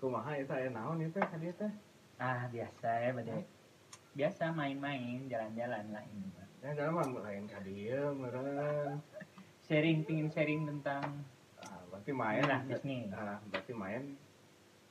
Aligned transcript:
kumaha 0.00 0.32
itu 0.40 0.48
aya 0.50 0.72
naon 0.72 1.04
itu 1.04 1.20
tadi 1.20 1.52
teh 1.52 1.72
ah 2.16 2.48
biasa 2.48 2.88
ya 3.04 3.10
bade. 3.12 3.44
Biasa 4.10 4.50
main-main 4.50 5.30
jalan-jalan 5.30 5.84
lah 5.94 6.02
ini 6.08 6.28
ya 6.60 6.76
dalam 6.76 7.00
mah 7.00 7.08
lain 7.24 7.44
ka 7.48 7.60
dieu 7.64 8.12
meureun. 8.16 9.00
Sharing 9.64 10.02
pingin 10.02 10.28
sharing 10.32 10.66
tentang 10.66 11.24
ah, 11.62 11.80
berarti 11.88 12.12
main. 12.12 12.42
Lah, 12.44 12.60
bisnis. 12.66 13.08
ah, 13.14 13.38
berarti 13.48 13.72
main. 13.72 14.02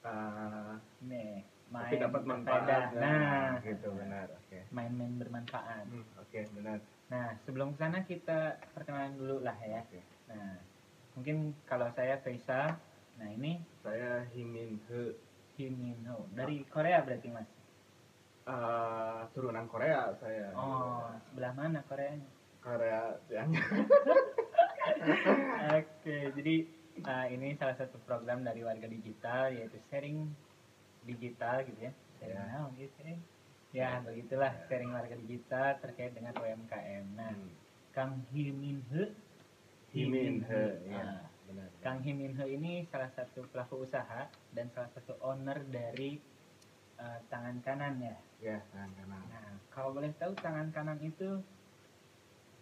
Ah, 0.02 0.80
nih 1.04 1.44
tapi 1.70 1.96
main 1.96 2.02
dapat 2.02 2.21
berfaedah. 2.26 2.41
manfaat 2.50 2.86
nah. 2.98 3.50
Gitu 3.62 3.88
benar 3.94 4.28
oke. 4.34 4.60
Main-main 4.73 5.14
bermanfaat. 5.21 5.86
Hmm, 5.86 6.05
oke 6.18 6.39
benar. 6.57 6.78
Nah 7.14 7.28
sebelum 7.46 7.78
sana 7.78 8.02
kita 8.10 8.57
perkenalan 8.73 9.14
dulu 9.21 9.46
lah 9.46 9.57
ya. 9.62 9.86
Oke. 9.86 10.02
Nah 10.33 10.57
mungkin 11.14 11.54
kalau 11.69 11.86
saya 11.93 12.18
Faisal 12.25 12.73
nah 13.19 13.28
ini 13.29 13.61
saya 13.89 14.21
Himin 14.29 14.78
He 14.86 15.02
Kim 15.57 15.74
Min 15.75 16.06
Ho 16.06 16.30
dari 16.32 16.61
Korea 16.66 17.02
berarti 17.02 17.25
mas 17.28 17.50
ah, 18.46 19.25
turunan 19.34 19.66
Korea 19.66 20.14
saya 20.21 20.54
oh 20.54 21.10
sebelah 21.25 21.57
mana 21.57 21.82
Koreanya 21.84 22.30
Korea 22.61 23.18
yang 23.28 23.50
Oke, 25.70 26.33
jadi 26.33 26.56
uh, 27.04 27.25
ini 27.30 27.54
salah 27.56 27.78
satu 27.78 28.02
program 28.04 28.42
dari 28.42 28.66
warga 28.66 28.86
digital 28.86 29.54
yaitu 29.54 29.78
sharing 29.86 30.33
digital 31.06 31.61
gitu 31.64 31.88
ya. 31.88 31.94
Sharing 32.17 32.36
Ya. 32.36 32.50
naon 32.50 32.72
gitu 32.75 33.00
ya. 33.00 33.16
Ya, 33.69 33.89
begitulah 34.02 34.50
Ya. 34.50 34.66
sharing 34.66 34.92
warga 34.92 35.16
digital 35.16 35.78
terkait 35.78 36.11
dengan 36.11 36.33
UMKM. 36.33 37.06
Nah, 37.14 37.31
Hmm, 37.31 37.53
Kang 37.94 38.25
Himin 38.33 38.81
He 38.89 39.03
Himin 39.94 40.42
He 40.42 40.64
ya 40.89 41.00
Ah, 41.00 41.28
benar 41.50 41.67
Kang 41.80 42.00
Himin 42.00 42.33
He 42.33 42.45
ini 42.53 42.73
salah 42.86 43.09
satu 43.09 43.42
pelaku 43.45 43.81
usaha 43.81 44.22
dan 44.52 44.69
salah 44.69 44.89
satu 44.89 45.17
owner 45.19 45.58
dari 45.66 46.22
uh, 46.95 47.19
tangan 47.25 47.58
kanan 47.59 47.97
ya. 48.00 48.16
ya 48.39 48.58
tangan 48.69 48.91
kanan 48.94 49.22
Nah, 49.25 49.53
kalau 49.69 49.89
boleh 49.91 50.14
tahu 50.14 50.31
tangan 50.36 50.69
kanan 50.69 51.02
itu 51.02 51.41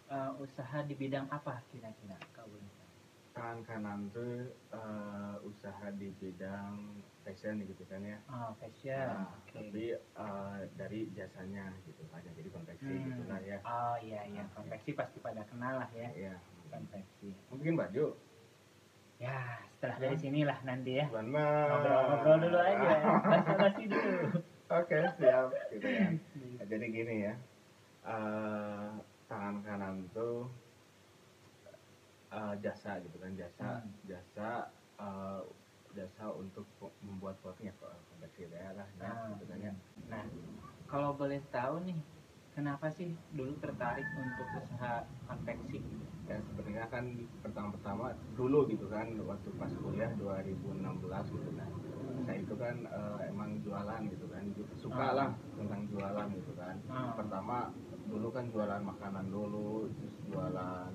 uh, 0.08 0.32
usaha 0.38 0.80
di 0.82 0.94
bidang 0.94 1.28
apa 1.28 1.60
kira-kira? 1.68 2.16
Kalau 2.32 2.48
boleh 2.48 2.64
tahu. 2.70 2.86
tangan 3.30 3.60
kanan 3.62 4.00
tuh 4.10 4.50
eh, 4.50 5.36
usaha 5.42 5.86
di 5.94 6.10
bidang 6.12 6.74
fashion 7.22 7.62
gitu 7.62 7.86
kan 7.86 8.02
ya 8.02 8.18
Oh, 8.26 8.50
fashion. 8.58 8.98
Nah, 8.98 9.30
Oke. 9.38 9.52
tapi 9.54 9.84
eh, 9.94 10.58
dari 10.74 11.06
jasanya 11.12 11.70
gitu 11.84 12.02
aja 12.10 12.30
jadi 12.32 12.48
konveksi 12.48 12.88
Hmm. 12.88 13.06
gitu 13.06 13.22
lah 13.26 13.38
ya 13.38 13.58
Oh 13.62 13.94
iya 14.00 14.26
iya 14.26 14.42
konveksi 14.50 14.90
pasti 14.92 15.20
pada 15.20 15.46
kenal 15.46 15.78
lah 15.78 15.90
ya 15.92 16.10
ya 16.16 16.34
konveksi. 16.66 17.30
mungkin 17.48 17.78
baju 17.78 18.18
Ya 19.18 19.58
setelah 19.74 19.96
dari 19.98 20.16
sinilah 20.18 20.58
nanti 20.62 21.02
ya. 21.02 21.06
Ngobrol-ngobrol 21.10 22.36
dulu 22.38 22.58
aja. 22.62 22.90
Basa-basi 23.26 23.82
dulu. 23.90 24.42
oke 24.70 24.98
siap. 25.18 25.48
Gitu 25.74 25.88
ya. 25.90 26.06
Nah, 26.58 26.64
jadi 26.70 26.86
gini 26.86 27.14
ya. 27.26 27.34
Eh, 28.06 28.88
tangan 29.26 29.56
kanan 29.66 30.06
tuh 30.14 30.46
eh, 32.30 32.54
jasa 32.62 33.02
gitu 33.02 33.16
kan 33.18 33.34
jasa. 33.34 33.82
Hmm. 33.82 33.90
jasa 34.06 34.48
eh, 35.02 35.42
jasa 35.96 36.30
untuk 36.30 36.66
membuat 37.02 37.34
kok 37.42 37.58
konveksi 37.58 38.46
daerah 38.54 38.86
ya 39.00 39.08
Ah, 39.10 39.34
gitu 39.34 39.44
kan 39.50 39.58
ya. 39.58 39.72
Nah 40.06 40.24
kalau 40.86 41.10
boleh 41.12 41.42
tahu 41.50 41.82
nih 41.82 41.98
kenapa 42.58 42.90
sih 42.90 43.14
dulu 43.30 43.54
tertarik 43.62 44.02
untuk 44.18 44.48
usaha 44.58 45.06
konveksi? 45.30 45.78
ya 46.28 46.36
sebenarnya 46.44 46.84
kan 46.92 47.04
pertama-pertama 47.40 48.12
dulu 48.36 48.68
gitu 48.68 48.84
kan 48.90 49.08
waktu 49.24 49.48
pas 49.56 49.72
kuliah 49.80 50.12
2016 50.12 50.76
gitu 51.32 51.50
kan 51.56 51.70
saya 52.26 52.36
itu 52.36 52.52
kan 52.52 52.84
eh, 52.84 53.20
emang 53.32 53.56
jualan 53.64 54.00
gitu 54.12 54.26
kan 54.28 54.42
Ju- 54.52 54.68
suka 54.76 55.06
Ah. 55.08 55.16
lah 55.16 55.30
tentang 55.56 55.88
jualan 55.88 56.28
gitu 56.34 56.52
kan 56.52 56.76
Ah. 56.84 57.16
pertama 57.16 57.72
dulu 58.04 58.28
kan 58.28 58.44
jualan 58.52 58.82
makanan 58.84 59.26
dulu 59.30 59.88
terus 59.88 60.14
jualan 60.28 60.90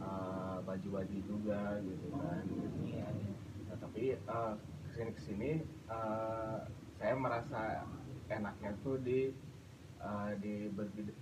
eh, 0.00 0.56
baju-baju 0.66 1.18
juga 1.22 1.78
gitu 1.78 2.08
kan 2.10 2.42
gitu. 2.42 2.78
Iya 2.82 3.06
iya. 3.14 3.30
Nah, 3.70 3.76
tapi 3.78 4.04
eh, 4.18 4.52
ke 4.82 4.90
sini 4.90 5.10
ke 5.14 5.22
sini 5.22 5.50
eh, 5.86 6.56
saya 6.98 7.14
merasa 7.14 7.86
enaknya 8.26 8.74
tuh 8.82 8.98
di 8.98 9.30
eh, 10.04 10.32
di 10.36 10.52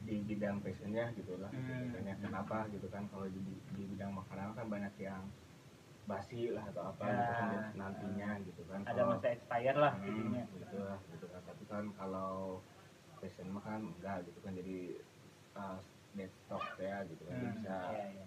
di 0.03 0.15
bidang 0.25 0.59
fashionnya 0.59 1.15
gitu 1.15 1.39
lah 1.39 1.51
gitu 1.51 1.71
Hmm. 1.95 2.03
ya. 2.03 2.15
kenapa 2.19 2.67
gitu 2.69 2.87
kan 2.89 3.07
kalau 3.07 3.27
di, 3.27 3.39
di 3.71 3.83
bidang 3.87 4.11
makanan 4.13 4.53
kan 4.53 4.67
banyak 4.67 4.95
yang 4.99 5.23
basi 6.03 6.51
lah 6.51 6.67
atau 6.67 6.83
apa 6.89 7.03
Ya, 7.05 7.15
gitu 7.15 7.33
kan 7.33 7.47
dan 7.49 7.63
nantinya 7.77 8.31
gitu 8.43 8.63
kan 8.67 8.81
Ada 8.83 8.91
Kalau- 8.93 9.11
masa 9.13 9.27
expire 9.31 9.77
lah 9.77 9.93
Hmm, 9.95 10.05
jadinya. 10.05 10.43
gitu 10.53 10.79
lah 10.81 10.99
gitu 11.09 11.27
kan 11.29 11.41
tapi 11.45 11.63
kan 11.65 11.85
kalau 11.93 12.59
fashion 13.17 13.49
mah 13.49 13.63
kan 13.63 13.81
enggak 13.81 14.27
gitu 14.27 14.39
kan 14.41 14.53
jadi 14.53 14.79
uh, 15.55 15.79
dead 16.13 16.33
stock 16.41 16.65
ya 16.77 17.07
gitu 17.07 17.23
kan 17.23 17.35
Hmm, 17.35 17.47
bisa 17.55 17.77
iya, 17.93 18.07
iya. 18.13 18.27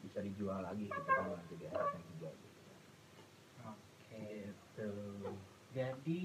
bisa 0.00 0.18
dijual 0.22 0.62
lagi 0.62 0.86
gitu 0.86 1.10
kan 1.10 1.24
nanti 1.28 1.54
di 1.54 1.64
akhiratnya 1.66 2.00
juga 2.08 2.30
gitu 2.32 2.58
kan 2.62 2.78
Oke. 3.68 4.22
gitu 4.46 4.90
Jadi 5.68 6.20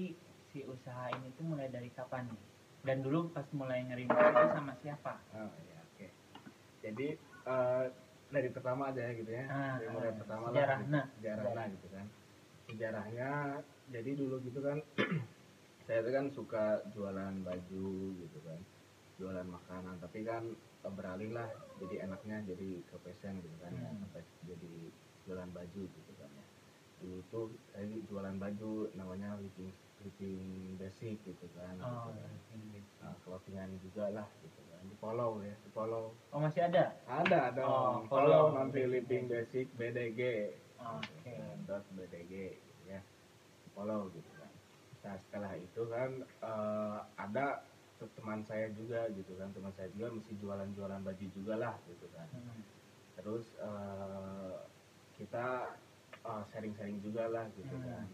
si 0.46 0.62
usaha 0.64 1.10
ini 1.10 1.28
tuh 1.32 1.44
mulai 1.44 1.66
dari 1.68 1.90
kapan 1.90 2.30
nih? 2.30 2.42
Dan 2.84 3.00
dulu 3.00 3.32
pas 3.32 3.48
mulai 3.56 3.80
ngerintis 3.88 4.12
itu 4.12 4.44
sama 4.52 4.72
siapa? 4.84 5.12
oh 5.32 5.52
ya 5.64 5.78
oke. 5.80 6.06
Jadi 6.84 7.06
uh, 7.48 7.88
dari 8.28 8.48
pertama 8.52 8.92
aja 8.92 9.08
gitu 9.16 9.30
ya. 9.32 9.44
Ah, 9.48 9.80
dari 9.80 9.88
mulai 9.88 10.10
ah, 10.12 10.16
pertama 10.20 10.44
sejarahnya. 10.52 10.92
lah 10.92 11.06
sejarahnya 11.16 11.62
gitu 11.72 11.86
kan. 11.88 12.06
Sejarahnya 12.68 13.30
jadi 13.88 14.10
dulu 14.12 14.36
gitu 14.44 14.60
kan 14.60 14.78
saya 15.88 15.98
tuh 16.00 16.12
kan 16.12 16.26
suka 16.36 16.64
jualan 16.92 17.34
baju 17.40 17.88
gitu 18.20 18.38
kan. 18.44 18.60
Jualan 19.16 19.48
makanan 19.48 19.96
tapi 20.04 20.20
kan 20.28 20.44
eh, 20.84 20.92
beralih 20.92 21.32
lah 21.32 21.48
jadi 21.80 22.04
enaknya 22.04 22.44
jadi 22.44 22.84
ke 22.84 22.96
fashion 23.00 23.40
gitu 23.40 23.56
kan 23.64 23.72
ya. 23.72 23.88
Hmm. 23.88 24.04
sampai 24.04 24.22
jadi 24.44 24.72
jualan 25.24 25.50
baju 25.56 25.82
gitu 25.88 26.12
kan 26.20 26.28
ya. 26.36 26.46
Dulu 27.00 27.18
tuh 27.32 27.48
saya 27.72 27.88
jualan 28.12 28.36
baju 28.36 28.92
namanya 28.92 29.40
living 29.40 29.72
living 30.04 30.46
basic 30.76 31.16
gitu 31.24 31.46
kan 31.50 31.74
Oh, 31.80 32.12
gitu 32.12 32.20
kan. 32.20 32.36
Nah, 33.00 33.14
clothingan 33.20 33.70
juga 33.80 34.04
lah 34.10 34.28
gitu 34.40 34.60
kan 34.64 34.82
di 34.84 34.96
follow 34.96 35.40
ya 35.40 35.56
di 35.56 35.70
follow 35.70 36.12
Oh 36.28 36.40
masih 36.40 36.60
ada? 36.62 36.84
ada 37.04 37.40
Oh, 37.48 37.54
dong 37.54 38.08
follow. 38.08 38.08
follow 38.08 38.44
nanti 38.54 38.84
living 38.84 39.26
basic 39.26 39.72
BDG 39.74 40.20
Oke. 40.76 41.36
dot 41.64 41.84
BDG 41.90 42.32
gitu 42.60 42.82
ya 42.86 43.00
follow 43.72 44.08
gitu 44.10 44.28
kan 44.34 44.52
nah 45.00 45.16
setelah 45.18 45.52
itu 45.54 45.82
kan 45.84 46.10
eh, 46.22 46.98
ada 47.14 47.46
te- 47.94 48.12
teman 48.14 48.40
saya 48.42 48.72
juga 48.72 49.04
gitu 49.10 49.36
kan 49.36 49.52
teman 49.52 49.72
saya 49.72 49.88
juga 49.90 50.12
mesti 50.12 50.32
jualan-jualan 50.34 51.00
baju 51.02 51.26
juga 51.30 51.54
lah 51.56 51.76
gitu 51.86 52.06
kan 52.10 52.28
Hmm. 52.30 52.60
terus 53.14 53.44
eh, 53.54 54.56
kita 55.14 55.46
eh, 56.22 56.42
sharing-sharing 56.46 56.98
juga 56.98 57.28
lah 57.28 57.46
gitu 57.52 57.68
Hmm. 57.70 57.84
kan 57.84 58.06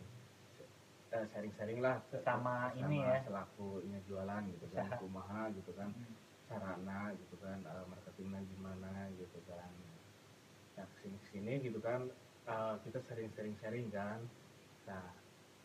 Eh, 1.11 1.27
sharing-sharing 1.27 1.83
lah 1.83 1.99
Sesama 2.07 2.71
ini 2.79 3.03
ya. 3.03 3.19
selaku 3.27 3.83
ini 3.83 3.99
jualan 4.07 4.47
gitu 4.55 4.67
kan 4.71 4.87
Usaha. 4.87 4.99
kumaha 5.03 5.43
gitu 5.59 5.75
kan 5.75 5.91
Hmm. 5.91 6.15
sarana 6.47 7.11
gitu 7.19 7.35
kan 7.43 7.59
eh, 7.67 7.85
marketingnya 7.91 8.39
gimana 8.47 9.11
gitu 9.19 9.39
kan 9.51 9.75
nah 10.79 10.87
ke 10.87 10.95
sini 11.03 11.17
ke 11.19 11.27
sini 11.35 11.53
gitu 11.67 11.83
kan 11.83 12.07
eh, 12.47 12.75
kita 12.87 13.03
sering-sering 13.11 13.59
sharing 13.59 13.91
kan 13.91 14.23
nah 14.87 15.11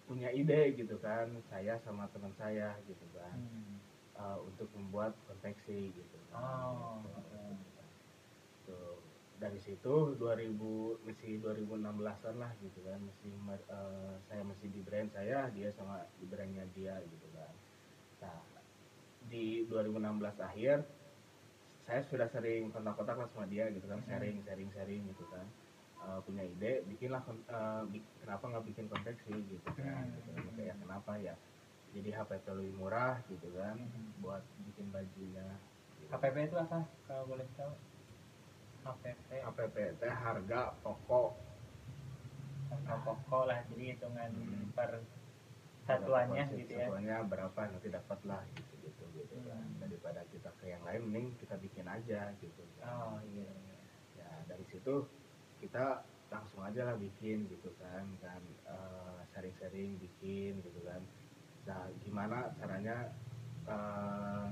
punya 0.09 0.33
ide 0.33 0.73
gitu 0.73 0.97
kan 0.97 1.29
saya 1.45 1.77
sama 1.85 2.09
teman 2.09 2.33
saya 2.41 2.73
gitu 2.89 3.05
kan 3.13 3.37
Hmm. 3.37 4.41
untuk 4.49 4.71
membuat 4.73 5.11
konveksi 5.29 5.91
gitu 5.93 6.17
kan. 6.31 6.41
Oh, 6.41 7.03
Gitu. 7.03 7.19
oke. 7.19 7.45
Tuh, 8.65 8.97
dari 9.35 9.59
situ 9.59 10.15
2000 10.15 11.03
masih 11.03 11.43
2016an 11.43 12.35
lah 12.39 12.51
gitu 12.63 12.79
kan 12.81 12.99
masih 13.03 13.31
eh, 13.67 14.15
saya 14.27 14.41
masih 14.47 14.67
di 14.71 14.79
brand 14.79 15.11
saya 15.11 15.51
dia 15.51 15.69
sama 15.75 16.07
di 16.15 16.25
brandnya 16.25 16.63
dia 16.71 16.95
gitu 17.03 17.27
kan 17.35 17.51
nah 18.23 18.39
di 19.27 19.67
2016 19.67 20.39
akhir 20.39 20.77
saya 21.85 22.01
sudah 22.09 22.25
sering 22.31 22.73
kontak-kontak 22.73 23.13
lah 23.17 23.27
sama 23.29 23.45
dia 23.45 23.69
gitu 23.69 23.85
kan 23.85 23.99
Hmm. 24.01 24.07
sharing 24.07 24.37
sharing 24.41 24.69
sharing 24.71 25.03
gitu 25.11 25.25
kan 25.29 25.47
Eh, 25.95 26.21
punya 26.21 26.45
ide 26.45 26.85
bikinlah 26.85 27.23
bi- 27.89 28.03
kenapa 28.21 28.45
nggak 28.45 28.65
bikin 28.69 28.85
konveksi 28.85 29.41
gitu 29.49 29.69
kan 29.73 30.05
Hmm. 30.05 30.13
gitu 30.13 30.29
kan. 30.37 30.53
kayak 30.53 30.75
kenapa 30.77 31.11
ya 31.17 31.33
jadi 31.97 32.09
HPP 32.13 32.45
lebih 32.51 32.75
murah 32.77 33.17
gitu 33.25 33.47
kan 33.57 33.73
Hmm. 33.79 34.13
buat 34.21 34.43
bikin 34.69 34.93
bajunya 34.93 35.47
gitu. 35.97 36.11
HPP 36.13 36.35
itu 36.45 36.57
apa? 36.61 36.85
Kalau 37.09 37.25
boleh 37.25 37.47
tahu? 37.57 37.73
Teh 38.85 40.13
harga 40.13 40.61
pokok 40.85 41.33
angka 42.69 42.95
pokok 43.01 43.43
lah, 43.49 43.59
jadi 43.73 43.97
hitungan 43.97 44.29
Hmm. 44.29 44.69
per 44.77 45.01
satuannya 45.89 46.43
Harga 46.45 46.57
gitu 46.57 46.73
ya. 46.77 46.85
satuannya 46.85 47.17
berapa 47.25 47.59
nanti 47.65 47.87
dapat 47.89 48.19
lah 48.29 48.41
gitu 48.53 48.73
gitu 48.85 49.03
gitu 49.17 49.35
kan 49.41 49.57
Hmm. 49.57 49.81
daripada 49.81 50.21
kita 50.29 50.49
ke 50.61 50.69
yang 50.69 50.85
lain 50.85 51.01
mending 51.01 51.33
kita 51.41 51.57
bikin 51.57 51.85
aja 51.89 52.29
gitu 52.37 52.61
kan. 52.77 52.93
Oh 52.93 53.17
iya. 53.25 53.49
ya 54.15 54.29
dari 54.45 54.65
situ 54.69 55.09
kita 55.57 56.05
langsung 56.29 56.61
aja 56.61 56.85
lah 56.85 56.95
bikin 56.95 57.49
gitu 57.49 57.73
kan 57.81 58.05
kan 58.21 58.41
eh, 58.69 59.19
sharing-sharing 59.33 59.97
bikin 59.97 60.61
gitu 60.61 60.79
kan 60.85 61.01
nah 61.65 61.89
gimana 62.05 62.53
caranya 62.61 63.09
eh, 63.65 64.49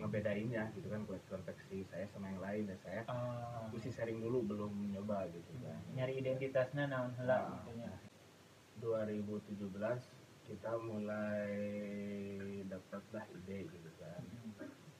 ngebedainnya 0.00 0.72
gitu 0.72 0.88
kan 0.88 1.00
kulit 1.04 1.22
konveksi 1.26 1.84
saya 1.86 2.04
sama 2.10 2.28
yang 2.28 2.40
lain 2.40 2.64
dan 2.66 2.78
saya 2.80 3.02
Oh, 3.06 3.68
mesti 3.70 3.90
sharing 3.90 4.18
dulu 4.18 4.42
belum 4.44 4.72
nyoba 4.90 5.28
gitu 5.30 5.52
kan. 5.60 5.80
Nyari 5.92 6.18
identitasnya 6.18 6.88
naon 6.88 7.12
heula 7.16 7.36
Nah, 7.36 7.48
gitu 7.62 7.70
nya. 7.76 7.92
2017 8.80 9.60
kita 10.48 10.70
mulai 10.80 11.52
dapat 12.66 13.02
lah 13.12 13.24
ide 13.30 13.68
gitu 13.68 13.90
kan. 13.96 14.22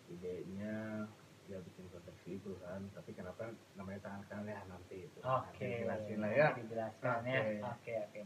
Idenya 0.06 1.06
ya 1.50 1.58
bikin 1.58 1.90
konveksi 1.90 2.38
itu 2.38 2.54
kan 2.62 2.78
tapi 2.94 3.10
kenapa 3.10 3.50
namanya 3.74 4.06
tangan 4.06 4.22
kanan 4.28 4.54
ya 4.54 4.62
nanti 4.68 5.08
itu. 5.08 5.18
Oke, 5.18 5.66
Nanti 5.66 5.82
jelasin 5.82 6.18
lah 6.22 6.30
ya. 6.30 6.48
Dijelaskan 6.54 7.20
ya. 7.26 7.40
Oke. 7.40 7.54
Oke, 7.64 7.92
oke. 7.98 8.20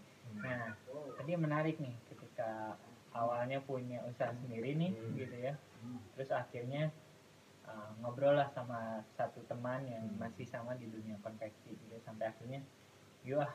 Nah, 0.44 0.76
tadi 1.16 1.32
menarik 1.32 1.76
nih 1.80 1.94
ketika 2.04 2.76
awalnya 3.14 3.62
punya 3.62 4.02
usaha 4.04 4.34
sendiri 4.36 4.74
nih, 4.74 4.92
Hmm. 4.92 5.14
gitu 5.14 5.36
ya. 5.40 5.54
Terus 6.12 6.30
akhirnya 6.30 6.90
uh, 7.64 7.90
ngobrol 7.98 8.34
lah 8.34 8.50
sama 8.50 8.80
satu 9.10 9.40
teman 9.44 9.84
yang 9.84 10.04
Hmm. 10.04 10.18
masih 10.20 10.44
sama 10.44 10.74
di 10.74 10.84
dunia 10.86 11.16
konveksi 11.18 11.72
gitu 11.72 11.96
sampai 12.00 12.28
akhirnya 12.28 12.60
yuk 13.22 13.40
ah, 13.40 13.54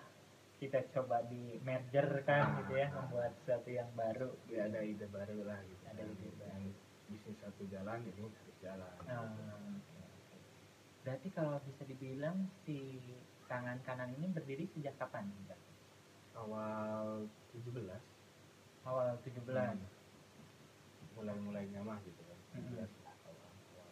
kita 0.58 0.82
coba 0.90 1.22
di 1.24 1.62
merger 1.62 2.24
kan 2.24 2.42
Ah. 2.42 2.56
gitu 2.60 2.74
ya 2.76 2.88
membuat 2.90 3.32
sesuatu 3.38 3.70
yang 3.70 3.88
baru 3.94 4.34
ya 4.46 4.66
ada 4.66 4.82
ide 4.82 5.06
baru 5.08 5.46
lah 5.46 5.62
gitu 5.62 5.84
Ada 5.86 6.02
kan. 6.02 6.10
ide 6.10 6.28
Yang 6.42 6.64
bisnis 7.08 7.38
satu 7.38 7.64
jalan 7.66 8.00
ini 8.04 8.26
harus 8.26 8.58
jalan 8.60 8.94
Ah, 9.06 9.30
berarti 11.02 11.28
kalau 11.30 11.58
bisa 11.64 11.84
dibilang 11.84 12.38
si 12.62 13.00
tangan 13.46 13.80
kanan 13.82 14.14
ini 14.14 14.30
berdiri 14.30 14.66
sejak 14.70 14.94
kapan 14.96 15.26
Mbak? 15.46 15.60
awal 16.36 17.26
17 17.52 18.19
awal 18.90 19.14
17 19.22 19.46
Hmm. 19.46 19.78
mulai 21.16 21.38
mulainya 21.38 21.80
mah 21.80 22.02
gitu 22.02 22.18
kan. 22.20 22.38
Hmm. 22.52 22.74
17 22.74 22.90
lah 23.00 23.16
awal 23.24 23.50
awal 23.70 23.90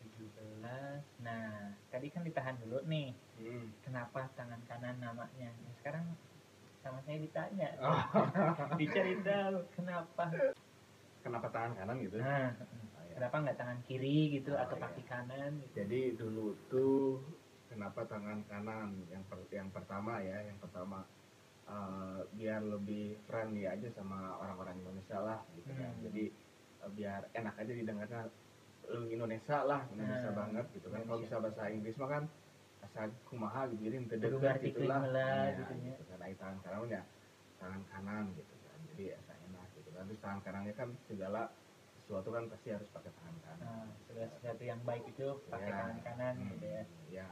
17 0.00 1.20
nah 1.20 1.46
tadi 1.86 2.06
kan 2.08 2.22
ditahan 2.22 2.56
dulu 2.58 2.82
nih. 2.84 3.14
Hmm. 3.36 3.66
kenapa 3.80 4.26
tangan 4.32 4.60
kanan 4.64 4.96
namanya? 4.98 5.50
Nah, 5.52 5.72
sekarang 5.76 6.04
sama 6.78 6.98
saya 7.00 7.14
ditanya. 7.16 7.68
Oh. 7.80 7.98
dicari 8.74 9.14
tahu 9.20 9.62
kenapa? 9.72 10.24
Kenapa 11.20 11.46
tangan 11.48 11.72
kanan 11.76 11.96
gitu? 12.00 12.18
Nah 12.18 12.50
Ah, 12.92 13.02
ya. 13.04 13.14
kenapa 13.16 13.36
nggak 13.40 13.54
tangan 13.56 13.78
kiri 13.82 14.18
gitu 14.32 14.50
Oh, 14.50 14.58
atau 14.58 14.74
iya. 14.74 14.82
kaki 14.84 15.02
kanan 15.04 15.50
gitu? 15.58 15.74
Jadi 15.76 16.00
dulu 16.14 16.46
tuh 16.66 17.22
kenapa 17.68 18.02
tangan 18.04 18.42
kanan? 18.44 18.98
Yang 19.06 19.22
per- 19.24 19.50
yang 19.50 19.70
pertama 19.70 20.18
ya, 20.18 20.38
yang 20.40 20.58
pertama 20.58 21.06
eh, 21.64 22.20
biar 22.32 22.60
lebih 22.60 23.16
friendly 23.22 23.64
aja 23.64 23.88
sama 23.90 24.36
orang-orang 24.36 24.78
Indonesia 24.78 25.18
lah 25.18 25.38
gitu 25.54 25.70
kan. 25.70 25.90
Hmm. 25.90 26.02
Jadi 26.06 26.24
eh, 26.82 26.90
biar 26.90 27.20
enak 27.32 27.54
aja 27.56 27.72
didengarnya 27.72 28.22
lu 28.84 29.06
Indonesia 29.06 29.62
lah, 29.62 29.86
Indonesia 29.88 30.30
Nah, 30.30 30.36
banget 30.36 30.66
gitu 30.74 30.88
kan. 30.90 31.00
Kalau 31.02 31.18
bisa 31.18 31.36
bahasa 31.38 31.62
Inggris 31.68 31.94
mah 31.96 32.10
kan 32.10 32.24
asal 32.82 33.06
kumaha 33.24 33.70
gitu 33.70 33.86
jadi 33.86 33.96
ente 33.96 34.16
deket 34.18 34.42
ngerti 34.42 34.68
gitu 34.68 34.90
lah. 34.90 35.00
Ya, 35.06 35.54
gitu 35.54 35.72
nya. 35.78 35.94
gitu 35.94 36.04
kan. 36.10 36.18
Tangan 36.34 36.58
kanan 36.60 36.90
ya 36.90 37.02
tangan 37.56 37.82
kanan 37.86 38.24
gitu 38.34 38.54
kan. 38.60 38.78
Jadi 38.90 39.04
asa 39.14 39.32
enak 39.38 39.66
gitu 39.78 39.90
kan. 39.94 40.02
Terus 40.10 40.20
tangan 40.20 40.40
kanannya 40.42 40.74
kan 40.74 40.88
segala 41.06 41.42
sesuatu 42.02 42.34
kan 42.34 42.50
pasti 42.50 42.68
harus 42.74 42.90
pakai 42.90 43.14
tangan 43.14 43.36
kanan. 43.40 43.62
nah 43.62 43.86
segala 44.04 44.26
sesuatu 44.34 44.62
yang 44.66 44.80
baik 44.82 45.04
itu 45.06 45.26
pakai 45.46 45.70
Ya. 45.70 45.78
tangan 45.78 45.98
kanan 46.02 46.34
Hmm, 46.34 46.50
gitu 46.50 46.66
ya 46.66 46.82
ya 47.08 47.26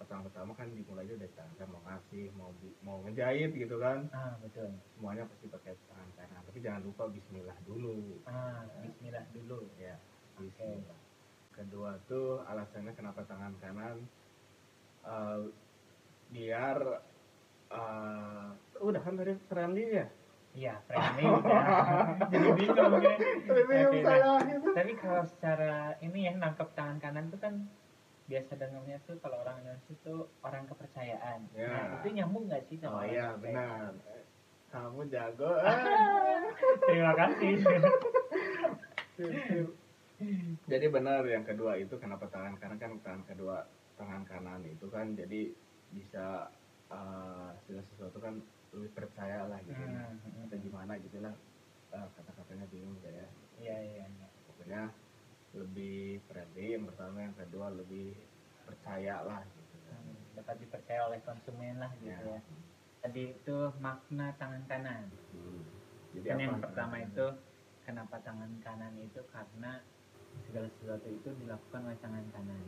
pertama-pertama 0.00 0.56
kan 0.56 0.72
dimulai 0.72 1.04
aja 1.04 1.14
dari 1.20 1.32
tangan 1.36 1.54
kan 1.60 1.68
mau 1.68 1.82
ngasih 1.84 2.24
mau 2.32 2.50
mau 2.80 2.96
ngejahit 3.04 3.52
gitu 3.52 3.76
kan. 3.76 4.08
Ah 4.16 4.32
betul. 4.40 4.72
Semuanya 4.96 5.28
pasti 5.28 5.46
pakai 5.52 5.76
tangan 5.84 6.10
kanan 6.16 6.40
tapi 6.48 6.58
jangan 6.64 6.80
lupa 6.88 7.02
Bismillah 7.12 7.58
dulu. 7.68 8.24
Ah 8.24 8.64
Bismillah 8.80 9.28
dulu. 9.36 9.68
Ya 9.76 10.00
Bismillah. 10.40 10.98
Kedua 11.52 12.00
tuh 12.08 12.40
alasannya 12.48 12.96
kenapa 12.96 13.20
tangan 13.28 13.52
kanan 13.60 14.08
Eh, 15.00 15.40
biar 16.30 16.76
eh, 17.72 18.48
udah 18.84 19.00
kan 19.00 19.14
dari 19.16 19.32
friendly 19.48 19.96
ya? 19.96 20.06
Iya 20.50 20.74
friendly 20.84 21.24
ya. 21.48 21.62
jadi 22.28 22.48
bingung 22.58 23.00
ya. 23.06 23.14
Tapi 23.48 23.74
nah, 24.04 24.38
gitu. 24.44 24.68
tapi 24.76 24.92
kalau 24.98 25.24
secara 25.24 25.94
ini 26.04 26.28
ya 26.28 26.32
nangkep 26.36 26.68
tangan 26.76 26.98
kanan 27.00 27.32
tuh 27.32 27.40
kan 27.40 27.54
biasa 28.30 28.52
dengarnya 28.54 29.02
tuh 29.02 29.18
kalau 29.18 29.42
orang 29.42 29.58
Indonesia 29.58 29.94
tuh 30.00 30.30
orang 30.40 30.62
kepercayaan. 30.64 31.50
Ya. 31.50 31.66
Nah, 31.66 31.98
itu 31.98 32.08
nyambung 32.14 32.46
nggak 32.46 32.62
sih 32.64 32.78
sama 32.78 33.02
oh 33.02 33.04
iya 33.04 33.34
benar 33.34 33.90
kamu 34.70 35.02
jago 35.10 35.50
Terima 36.86 37.12
kasih. 37.12 37.58
jadi 40.64 40.86
benar 40.88 41.26
yang 41.26 41.42
kedua 41.42 41.74
itu 41.74 41.96
kenapa 41.96 42.28
tangan 42.28 42.54
kanan 42.54 42.78
kan 42.78 42.92
tangan 43.00 43.22
kedua 43.26 43.66
tangan 43.96 44.22
kanan 44.22 44.60
itu 44.62 44.86
kan 44.86 45.12
jadi 45.12 45.50
bisa 45.90 46.46
segala 47.60 47.82
sesuatu 47.84 48.18
kan 48.18 48.38
lebih 48.70 48.90
percaya 48.94 49.46
lah 49.46 49.58
gitu 49.60 49.74
Hmm, 49.74 50.14
hmm, 50.16 50.46
atau 50.46 50.58
gimana 50.58 50.94
gitu 51.00 51.18
lah 51.18 51.34
Eh, 51.90 52.06
kata-katanya 52.14 52.70
bingung 52.70 52.94
saya 53.02 53.26
Iya 53.58 53.76
iya. 53.82 54.04
iya. 54.06 54.26
pokoknya 54.46 54.82
lebih 55.52 55.98
friendly 56.24 56.74
yang 56.74 56.86
pertama 56.86 57.16
yang 57.20 57.34
kedua 57.34 57.66
lebih 57.70 58.14
percaya 58.62 59.20
lah 59.20 59.42
gitu 59.44 59.76
kan 59.82 59.98
Hmm, 60.00 60.16
Dapat 60.32 60.56
dipercaya 60.58 61.00
oleh 61.04 61.20
konsumen 61.20 61.74
lah 61.76 61.90
gitu 61.96 62.06
Ya. 62.06 62.38
ya. 62.38 62.40
Tadi 63.00 63.22
itu 63.32 63.56
makna 63.78 64.30
tangan 64.36 64.62
kanan. 64.64 65.08
Hmm. 65.32 65.60
jadi 66.12 66.26
Kan 66.26 66.36
apa 66.36 66.42
yang 66.44 66.58
pertama 66.60 66.94
kanan? 66.94 67.08
itu 67.08 67.26
kenapa 67.82 68.16
tangan 68.20 68.52
kanan 68.60 68.94
itu 68.94 69.20
karena 69.26 69.72
segala 70.40 70.68
sesuatu 70.72 71.08
itu 71.08 71.28
dilakukan 71.34 71.80
oleh 71.82 71.98
tangan 71.98 72.24
kanan. 72.30 72.62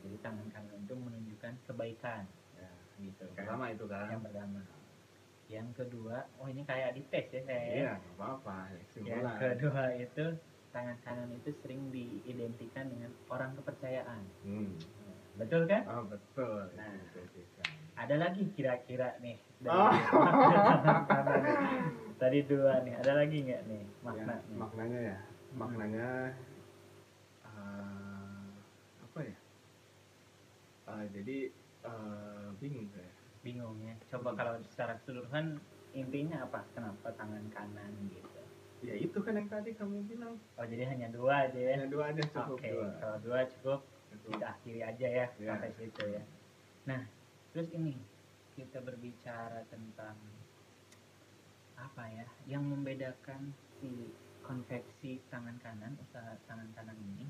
Jadi 0.00 0.16
tangan 0.18 0.46
kanan 0.48 0.76
itu 0.78 0.94
menunjukkan 0.94 1.52
kebaikan 1.62 2.24
ya. 2.54 2.70
gitu 2.98 3.22
yang 3.22 3.28
kan. 3.28 3.44
pertama 3.44 3.64
itu 3.68 3.84
kan 3.86 4.06
yang 4.08 4.22
pertama 4.22 4.60
yang 5.46 5.68
kedua 5.74 6.16
oh 6.38 6.48
ini 6.48 6.64
kayak 6.64 6.96
di 6.96 7.02
tes 7.06 7.28
ya 7.28 7.40
saya 7.42 7.60
ya. 7.60 7.74
iya 7.74 7.92
nggak 7.92 8.14
apa-apa 8.16 8.56
yang 8.96 9.26
kedua 9.36 9.82
itu 9.92 10.26
tangan 10.72 10.96
kanan 10.98 11.30
itu 11.30 11.52
sering 11.54 11.88
diidentikan 11.88 12.88
dengan 12.88 13.12
orang 13.28 13.52
kepercayaan 13.54 14.24
hmm. 14.42 14.72
betul 15.34 15.64
kan 15.64 15.84
oh 15.86 16.04
betul 16.04 16.68
Nah. 16.72 16.96
ada 17.94 18.14
lagi 18.18 18.48
kira-kira 18.50 19.16
nih 19.18 19.36
dari 19.58 19.70
Oh. 19.70 19.92
tangan 20.72 21.04
kanan. 21.06 21.42
tadi 22.16 22.38
dua 22.42 22.80
nih 22.80 22.94
ada 22.96 23.12
lagi 23.14 23.36
nggak 23.42 23.62
nih 23.64 23.84
makna 24.00 24.34
Ya, 24.34 24.56
maknanya 24.56 25.00
ya 25.02 25.18
Hmm. 25.52 25.58
maknanya 25.60 26.08
eh, 27.42 28.48
apa 28.98 29.20
ya 29.22 29.36
Eh, 30.84 31.04
jadi 31.10 31.36
eh, 31.82 32.46
bingung 32.58 32.88
saya 32.88 33.12
bingung 33.40 33.76
ya 33.78 33.94
coba 34.08 34.30
Hmm. 34.30 34.38
kalau 34.38 34.52
secara 34.64 34.92
keseluruhan 34.96 35.58
intinya 35.92 36.42
apa 36.42 36.64
kenapa 36.72 37.12
tangan 37.12 37.44
kanan 37.48 37.92
gitu 38.08 38.41
ya 38.82 38.94
itu 38.94 39.14
kan 39.16 39.38
yang 39.38 39.46
tadi 39.46 39.70
kamu 39.72 40.02
bilang 40.04 40.34
oh 40.58 40.66
jadi 40.66 40.90
hanya 40.90 41.08
dua 41.08 41.46
aja 41.46 41.54
ya 41.56 41.70
yang 41.78 41.86
dua 41.86 42.10
aja 42.10 42.22
cukup 42.28 42.58
oke 42.58 42.66
dua 42.66 42.88
kalau 42.98 43.18
dua 43.20 43.38
cukup 43.48 43.80
Cukup. 44.12 44.28
kita 44.36 44.46
akhiri 44.50 44.80
aja 44.82 45.06
ya 45.08 45.26
Ya. 45.38 45.48
sampai 45.48 45.70
situ 45.72 46.04
ya. 46.04 46.22
Nah, 46.84 47.00
terus 47.50 47.72
ini 47.72 47.96
kita 48.52 48.78
berbicara 48.78 49.64
tentang 49.66 50.18
apa 51.74 52.04
ya 52.06 52.26
yang 52.46 52.62
membedakan 52.62 53.50
si 53.80 54.12
konveksi 54.42 55.22
tangan 55.26 55.56
kanan 55.58 55.96
usaha 55.98 56.36
tangan 56.44 56.68
kanan 56.76 56.98
ini 57.00 57.26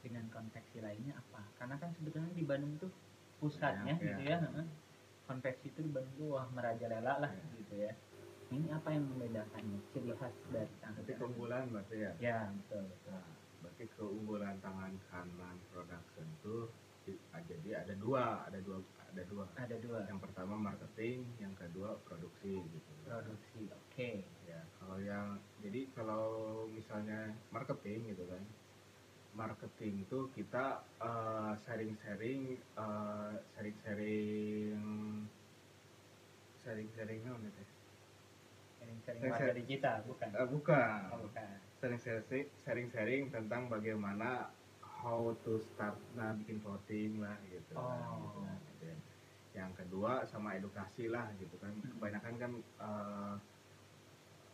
dengan 0.00 0.24
konveksi 0.30 0.80
lainnya 0.80 1.14
apa? 1.14 1.44
Karena 1.54 1.76
kan 1.76 1.92
sebetulnya 1.92 2.32
di 2.32 2.42
Bandung 2.42 2.74
tuh 2.80 2.90
pusatnya 3.38 3.94
Ya, 3.94 4.02
gitu 4.08 4.22
ya. 4.24 4.38
ya. 4.40 4.64
Konveksi 5.22 5.68
itu 5.68 5.80
di 5.82 5.90
Bandung 5.90 6.14
tuh 6.16 6.28
wah 6.32 6.46
merajalela 6.48 7.20
lah 7.20 7.30
Ya. 7.30 7.44
gitu 7.60 7.74
ya. 7.76 7.92
Ini 8.52 8.68
apa 8.68 8.88
yang 8.92 9.04
membedakannya? 9.08 9.80
Ciri 9.96 10.12
khas 10.12 10.34
dari 10.52 10.68
tangan 10.84 11.00
kanan. 11.00 11.16
keunggulan 11.16 11.64
berarti 11.72 11.96
ya 11.96 12.12
Ya, 12.20 12.38
betul. 12.52 12.84
betul. 12.84 13.12
nah, 13.16 13.24
berarti 13.64 13.84
keunggulan 13.96 14.56
tangan 14.60 14.92
kanan 15.08 15.56
production 15.72 16.28
tuh 16.44 16.68
ah, 17.32 17.42
jadi 17.48 17.82
ada 17.82 17.94
dua 17.96 18.44
ada 18.46 18.60
dua 18.60 18.78
ada 19.08 19.22
dua 19.24 19.44
Ada 19.56 19.76
dua 19.80 19.98
yang 20.04 20.20
pertama 20.20 20.54
marketing 20.54 21.24
yang 21.40 21.56
kedua 21.56 21.96
produksi 22.04 22.60
gitu 22.60 22.90
produksi. 23.08 23.72
Oke. 23.72 24.22
ya 24.44 24.60
kalau 24.78 25.00
yang 25.00 25.40
jadi 25.64 25.88
kalau 25.96 26.24
misalnya 26.68 27.32
marketing 27.50 28.12
gitu 28.12 28.28
kan 28.28 28.44
marketing 29.32 30.04
tuh 30.12 30.28
kita 30.36 30.84
eh, 31.00 31.52
sharing-sharing 31.64 32.60
eh, 32.60 33.32
sharing-sharing 33.56 34.76
sharing-sharing 36.62 37.22
warga 39.14 39.36
saya- 39.36 39.56
digital 39.56 39.96
bukan? 40.02 40.28
Eh, 40.30 40.48
bukan 40.48 41.00
Oh, 41.10 41.18
bukan. 41.22 41.54
sharing-sharing 41.74 42.24
sharing-sharing 42.56 43.22
tentang 43.28 43.66
bagaimana 43.66 44.48
how 44.80 45.34
to 45.36 45.58
start 45.60 45.98
nah 46.12 46.30
bikin 46.32 46.58
voting 46.58 47.18
lah 47.18 47.34
gitu 47.44 47.74
kan, 47.74 48.06
Oh. 48.06 48.22
gitu. 48.22 48.38
Dan 48.80 48.98
yang 49.52 49.72
kedua 49.72 50.22
sama 50.24 50.54
edukasi 50.54 51.06
lah 51.06 51.28
gitu 51.36 51.58
kan 51.58 51.74
Hmm. 51.74 51.90
kebanyakan 51.92 52.34
kan 52.36 52.52
eh, 52.80 53.34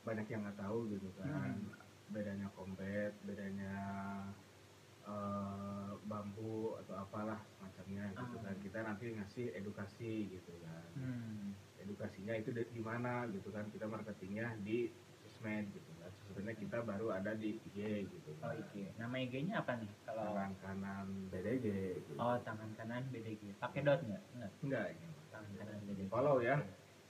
banyak 0.01 0.27
yang 0.27 0.41
nggak 0.43 0.59
tahu 0.59 0.89
gitu 0.89 1.09
kan 1.15 1.53
Hmm. 1.53 1.69
bedanya 2.09 2.49
kompet 2.51 3.13
bedanya 3.23 3.75
eh, 5.05 5.91
bambu 6.03 6.57
atau 6.79 6.95
apalah 6.99 7.41
semacamnya 7.51 8.09
gitu 8.11 8.37
Ah. 8.37 8.43
kan 8.43 8.57
kita 8.59 8.79
nanti 8.83 9.05
ngasih 9.11 9.47
edukasi 9.55 10.13
gitu 10.31 10.53
kan 10.59 10.89
Hmm. 10.95 11.53
Edukasinya 11.89 12.35
itu 12.35 12.53
di, 12.53 12.63
di 12.69 12.83
mana 12.85 13.25
gitu 13.27 13.49
kan 13.49 13.65
kita 13.69 13.85
marketingnya 13.85 14.61
di 14.61 14.93
sosmed 15.19 15.65
gitu 15.71 15.91
kan 15.97 16.13
sebenarnya 16.23 16.57
kita 16.59 16.79
baru 16.83 17.07
ada 17.11 17.33
di 17.33 17.57
IG 17.65 17.79
gitu 18.05 18.29
Oh 18.39 18.47
kan 18.47 18.55
IG. 18.55 18.75
Nama 18.95 19.17
IG-nya 19.19 19.55
apa 19.59 19.73
nih? 19.75 19.91
Kalau 20.05 20.23
tangan 20.29 20.53
kanan 20.61 21.07
BDG 21.29 21.67
gitu. 21.97 22.13
oh 22.15 22.37
tangan 22.39 22.71
kanan 22.75 23.03
BDG. 23.09 23.43
Pakai 23.57 23.81
dot 23.83 24.01
nggak? 24.01 24.23
Nggak. 24.37 24.51
enggak 24.63 24.87
ini 24.93 25.09
Tangan 25.29 25.53
kanan 25.57 25.79
BDG. 25.83 26.01
follow 26.07 26.37
ya. 26.39 26.57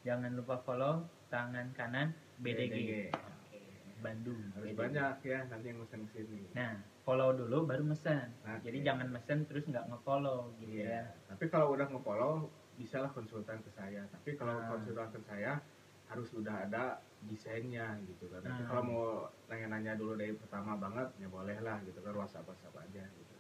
Jangan 0.01 0.31
lupa 0.33 0.57
follow 0.63 0.95
tangan 1.29 1.67
kanan 1.75 2.15
BDG. 2.39 2.71
BDG. 2.71 2.91
Oke. 3.11 3.61
Bandung. 3.99 4.41
harus 4.55 4.65
BDG. 4.65 4.79
banyak 4.79 5.15
ya 5.23 5.39
nanti 5.45 5.67
yang 5.67 5.79
mesen 5.79 6.01
sini 6.09 6.41
Nah, 6.55 6.73
follow 7.03 7.31
dulu 7.35 7.67
baru 7.67 7.85
mesen. 7.85 8.31
Oke. 8.41 8.63
Jadi 8.65 8.79
jangan 8.81 9.09
mesen 9.11 9.39
terus 9.45 9.65
nggak 9.65 9.85
nge-follow 9.87 10.55
gitu 10.57 10.81
Iya. 10.81 10.89
ya. 10.89 11.03
Tapi 11.29 11.45
kalau 11.47 11.75
udah 11.75 11.87
nge-follow, 11.89 12.49
bisalah 12.79 13.11
konsultan 13.11 13.59
ke 13.59 13.71
saya. 13.71 14.07
Tapi 14.09 14.31
kalau 14.35 14.55
Ah. 14.55 14.71
konsultan 14.71 15.11
ke 15.11 15.21
saya 15.21 15.59
harus 16.07 16.31
udah 16.33 16.65
ada 16.65 16.85
desainnya 17.21 17.99
gitu 18.07 18.31
kan. 18.31 18.41
Tapi 18.41 18.55
Ah. 18.57 18.67
kalau 18.67 18.83
mau 18.83 19.05
nanya-nanya 19.47 19.93
dulu 19.95 20.15
dari 20.15 20.33
pertama 20.33 20.73
banget, 20.75 21.11
ya 21.19 21.27
boleh 21.29 21.59
lah 21.59 21.83
gitu 21.83 21.99
kan 21.99 22.15
WhatsApp 22.15 22.47
WhatsApp 22.47 22.79
aja 22.81 23.05
gitu. 23.11 23.35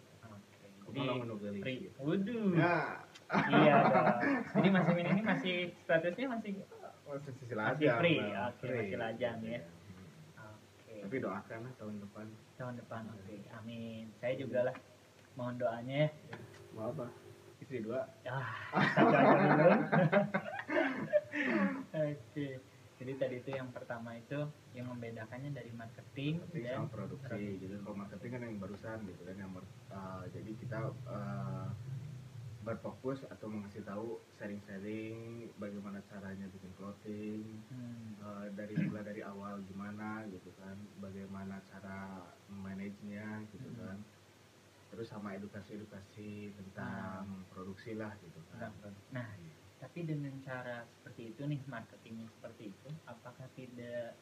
Menugeli 0.88 1.60
free. 1.60 1.78
gitu. 1.84 2.00
Waduh. 2.00 2.48
Ya, 2.56 3.04
iya 3.46 3.74
dong. 3.92 4.18
Jadi 4.56 4.68
Mas 4.68 4.84
Mimin 4.88 5.06
ini 5.10 5.22
masih 5.22 5.56
statusnya 5.78 6.26
masih 6.26 6.64
masih 7.04 7.28
sisi 7.30 7.44
Masih 7.44 7.56
lajang, 7.56 7.98
free, 8.00 8.18
Bang. 8.18 8.48
oke, 8.48 8.66
masih 8.66 8.96
lajang 8.96 9.36
ya. 9.44 9.60
Oke. 10.40 10.94
Tapi 10.98 11.16
doakan 11.20 11.58
lah 11.60 11.72
tahun 11.76 11.94
depan. 12.00 12.26
tahun 12.56 12.74
depan 12.74 13.02
oke. 13.06 13.34
Amin. 13.54 14.04
Saya 14.16 14.34
juga 14.34 14.60
lah 14.64 14.76
mohon 15.36 15.54
doanya 15.54 15.96
ya. 16.02 16.10
Mau 16.72 16.88
apa? 16.90 17.06
Istri 17.68 17.84
dua. 17.84 18.00
Ah, 18.24 18.48
satu 18.96 19.12
aja 19.12 19.44
dulu. 19.44 19.76
Oke. 21.92 22.46
Jadi 22.98 23.12
tadi 23.14 23.36
itu 23.38 23.50
yang 23.52 23.68
pertama 23.70 24.16
itu 24.16 24.40
yang 24.72 24.88
membedakannya 24.88 25.52
dari 25.52 25.68
marketing 25.70 26.40
marketing 26.40 26.64
dan 26.64 26.76
sama 26.80 26.90
produksi 26.90 27.44
gitu 27.60 27.74
kalau 27.84 27.94
marketing 27.94 28.30
kan 28.32 28.40
yang 28.42 28.56
barusan 28.56 28.98
gitu 29.04 29.22
kan 29.22 29.36
yang 29.36 29.52
uh, 29.92 30.24
jadi 30.32 30.50
kita 30.58 30.78
uh, 31.06 31.68
berfokus 32.66 33.22
atau 33.30 33.46
mengasih 33.46 33.86
tahu 33.86 34.18
sharing-sharing 34.34 35.46
bagaimana 35.56 36.02
caranya 36.10 36.50
bikin 36.50 36.72
clothing 36.74 37.44
Hmm, 37.70 38.18
uh, 38.18 38.46
dari 38.56 38.74
mulai 38.82 39.04
dari 39.06 39.22
awal 39.22 39.62
gimana 39.68 40.26
gitu 40.32 40.50
kan 40.58 40.74
bagaimana 40.98 41.60
cara 41.70 42.24
manage-nya 42.50 43.44
gitu 43.52 43.68
Hmm. 43.68 43.78
kan 43.78 43.98
terus 44.98 45.14
sama 45.14 45.30
edukasi-edukasi 45.38 46.58
tentang 46.58 47.46
produksi 47.54 47.94
lah 47.94 48.10
gitu 48.18 48.42
kan 48.50 48.74
Nah, 49.14 49.30
tapi 49.78 50.02
dengan 50.02 50.34
cara 50.42 50.82
seperti 50.90 51.30
itu 51.30 51.46
nih 51.46 51.62
marketingnya 51.70 52.26
seperti 52.34 52.74
itu, 52.74 52.90
apakah 53.06 53.46
tidak 53.54 54.18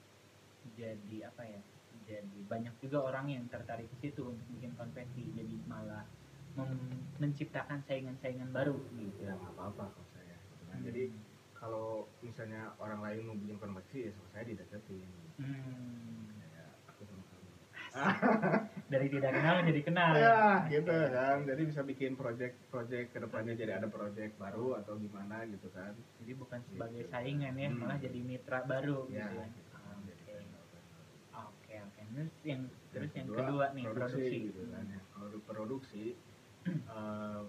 jadi 0.76 1.32
apa 1.32 1.42
ya? 1.48 1.60
Jadi 2.04 2.44
banyak 2.44 2.76
juga 2.84 3.08
orang 3.08 3.32
yang 3.32 3.48
tertarik 3.48 3.88
ke 3.88 3.96
situ 4.04 4.28
untuk 4.28 4.44
bikin 4.52 4.76
konvensi, 4.76 5.24
jadi 5.32 5.56
malah 5.64 6.04
menciptakan 7.16 7.80
saingan-saingan 7.88 8.52
baru 8.52 8.76
gitu. 8.96 9.28
ya 9.28 9.36
nggak 9.36 9.56
apa-apa 9.56 9.92
kalau 9.92 10.08
saya 10.12 10.36
gitu 10.36 10.62
kan. 10.68 10.76
Hmm. 10.76 10.84
jadi 10.88 11.02
kalau 11.56 12.08
misalnya 12.24 12.72
orang 12.80 13.00
lain 13.04 13.28
mau 13.28 13.36
bikin 13.36 13.56
konveksi 13.60 14.08
ya 14.08 14.10
sama 14.16 14.28
saya 14.32 14.44
dideketin 14.48 15.04
gitu. 15.04 15.40
Hmm. 15.40 16.32
kayak 16.40 16.68
aku 16.88 17.00
sama 17.04 17.24
kamu 17.28 17.50
dari 18.92 19.06
tidak 19.08 19.32
kenal 19.32 19.54
menjadi 19.58 19.80
kenal. 19.82 20.10
ya 20.14 20.38
gitu 20.68 20.92
kan 21.10 21.36
jadi 21.42 21.62
bisa 21.64 21.80
bikin 21.82 22.14
project-project 22.14 23.06
ke 23.10 23.18
depannya 23.18 23.54
jadi 23.54 23.72
ada 23.76 23.88
project 23.88 24.36
baru 24.36 24.76
atau 24.76 24.94
gimana 24.94 25.42
gitu 25.44 25.66
kan 25.70 25.92
Jadi 26.18 26.32
bukan 26.34 26.60
sebagai 26.64 27.02
saingan 27.06 27.54
ya, 27.54 27.68
Hmm. 27.68 27.80
malah 27.80 27.98
jadi 27.98 28.18
mitra 28.20 28.62
baru 28.62 29.08
ya 29.08 29.26
gitu 29.26 29.36
ya. 29.36 29.46
gitu 29.48 29.70
kan. 29.72 29.88
Oke. 29.90 30.06
Jadi 30.06 30.22
kan, 30.24 30.44
Oke. 31.42 31.76
Terus 32.06 32.32
yang 32.42 32.62
terus 32.90 33.10
yang 33.12 33.26
kedua, 33.26 33.42
kedua 33.42 33.66
nih 33.72 33.84
produksi. 33.86 34.36
gitu 34.46 34.62
kan 34.66 34.84
ya 34.86 35.00
kalau 35.10 35.28
di 35.28 35.40
produksi 35.42 36.04
em, 36.66 37.44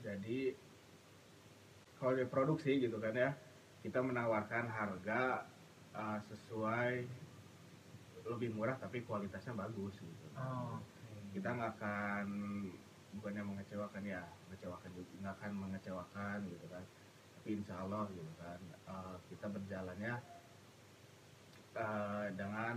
jadi 0.00 0.38
kalau 1.96 2.12
di 2.14 2.24
produksi 2.24 2.70
gitu 2.78 2.96
kan 2.96 3.12
ya 3.12 3.30
kita 3.80 3.98
menawarkan 4.00 4.66
harga 4.66 5.46
eh, 5.92 6.18
sesuai 6.24 6.92
lebih 8.26 8.50
murah 8.50 8.74
tapi 8.76 9.02
kualitasnya 9.02 9.54
bagus 9.54 9.94
gitu 9.96 10.26
Oh, 10.34 10.76
oke. 10.76 11.32
kita 11.32 11.48
nggak 11.48 11.72
akan 11.78 12.26
bukannya 13.14 13.42
mengecewakan 13.42 14.02
ya 14.04 14.20
mengecewakan 14.44 14.90
juga 14.92 15.10
nggak 15.20 15.34
akan 15.40 15.52
mengecewakan 15.56 16.38
gitu 16.44 16.66
kan 16.68 16.84
tapi 17.36 17.48
insya 17.54 17.74
Allah 17.80 18.04
gitu 18.10 18.32
kan 18.36 18.60
eh, 18.84 19.16
kita 19.30 19.46
berjalannya 19.48 20.14
eh, 21.76 22.26
dengan 22.34 22.76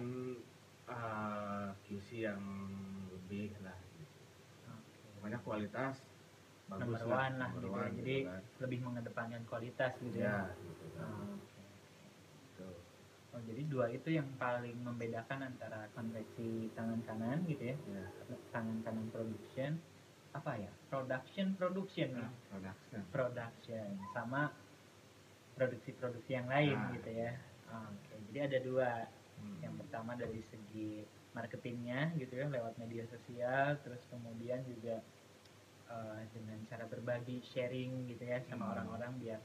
eh, 0.88 1.70
QC 1.84 2.08
yang 2.24 2.41
lebih 3.10 3.53
lah 3.62 3.77
gitu. 3.96 4.20
Pokoknya 5.18 5.39
kualitas 5.41 5.96
bagus 6.70 7.01
one 7.01 7.36
lah 7.36 7.50
number 7.50 7.60
gitu 7.60 7.68
ya. 7.68 7.75
one 7.75 7.94
Jadi 7.98 8.15
kan. 8.24 8.41
lebih 8.62 8.79
mengedepankan 8.82 9.41
kualitas 9.46 9.91
gitu 10.00 10.18
ya 10.18 10.46
ya. 10.46 10.58
gitu 10.62 10.86
kan. 10.94 11.10
Oh. 11.10 11.36
Gitu. 11.36 11.49
Oh, 13.29 13.41
jadi 13.45 13.62
dua 13.69 13.86
itu 13.89 14.09
yang 14.09 14.25
paling 14.36 14.74
membedakan 14.81 15.45
antara 15.45 15.86
konveksi 15.93 16.74
tangan 16.74 16.98
kanan 17.05 17.45
gitu 17.45 17.62
ya, 17.62 17.77
ya 17.86 18.03
tangan 18.50 18.81
kanan 18.81 19.05
production 19.13 19.77
apa 20.33 20.57
ya? 20.57 20.71
Production 20.89 21.53
production 21.53 22.09
nih. 22.17 22.29
production 22.50 23.01
Production 23.13 23.88
sama 24.12 24.50
produksi-produksi 25.53 26.31
yang 26.31 26.48
lain 26.50 26.74
Nah. 26.74 26.91
gitu 26.98 27.09
ya. 27.12 27.31
Oke, 27.69 28.15
jadi 28.31 28.39
ada 28.50 28.57
dua. 28.65 28.91
Hmm. 29.38 29.57
Yang 29.62 29.74
pertama 29.86 30.12
dari 30.17 30.41
segi 30.43 31.05
marketingnya 31.31 32.17
gitu 32.17 32.33
ya 32.33 32.50
lewat 32.50 32.75
media 32.75 33.05
sosial, 33.07 33.77
terus 33.86 34.01
kemudian 34.09 34.65
juga 34.65 35.00
eh, 35.89 36.21
dengan 36.33 36.57
cara 36.69 36.86
berbagi 36.86 37.41
sharing 37.45 38.05
gitu 38.05 38.21
ya 38.21 38.41
sama 38.45 38.62
Hmm. 38.62 38.74
orang-orang 38.77 39.12
biar 39.17 39.39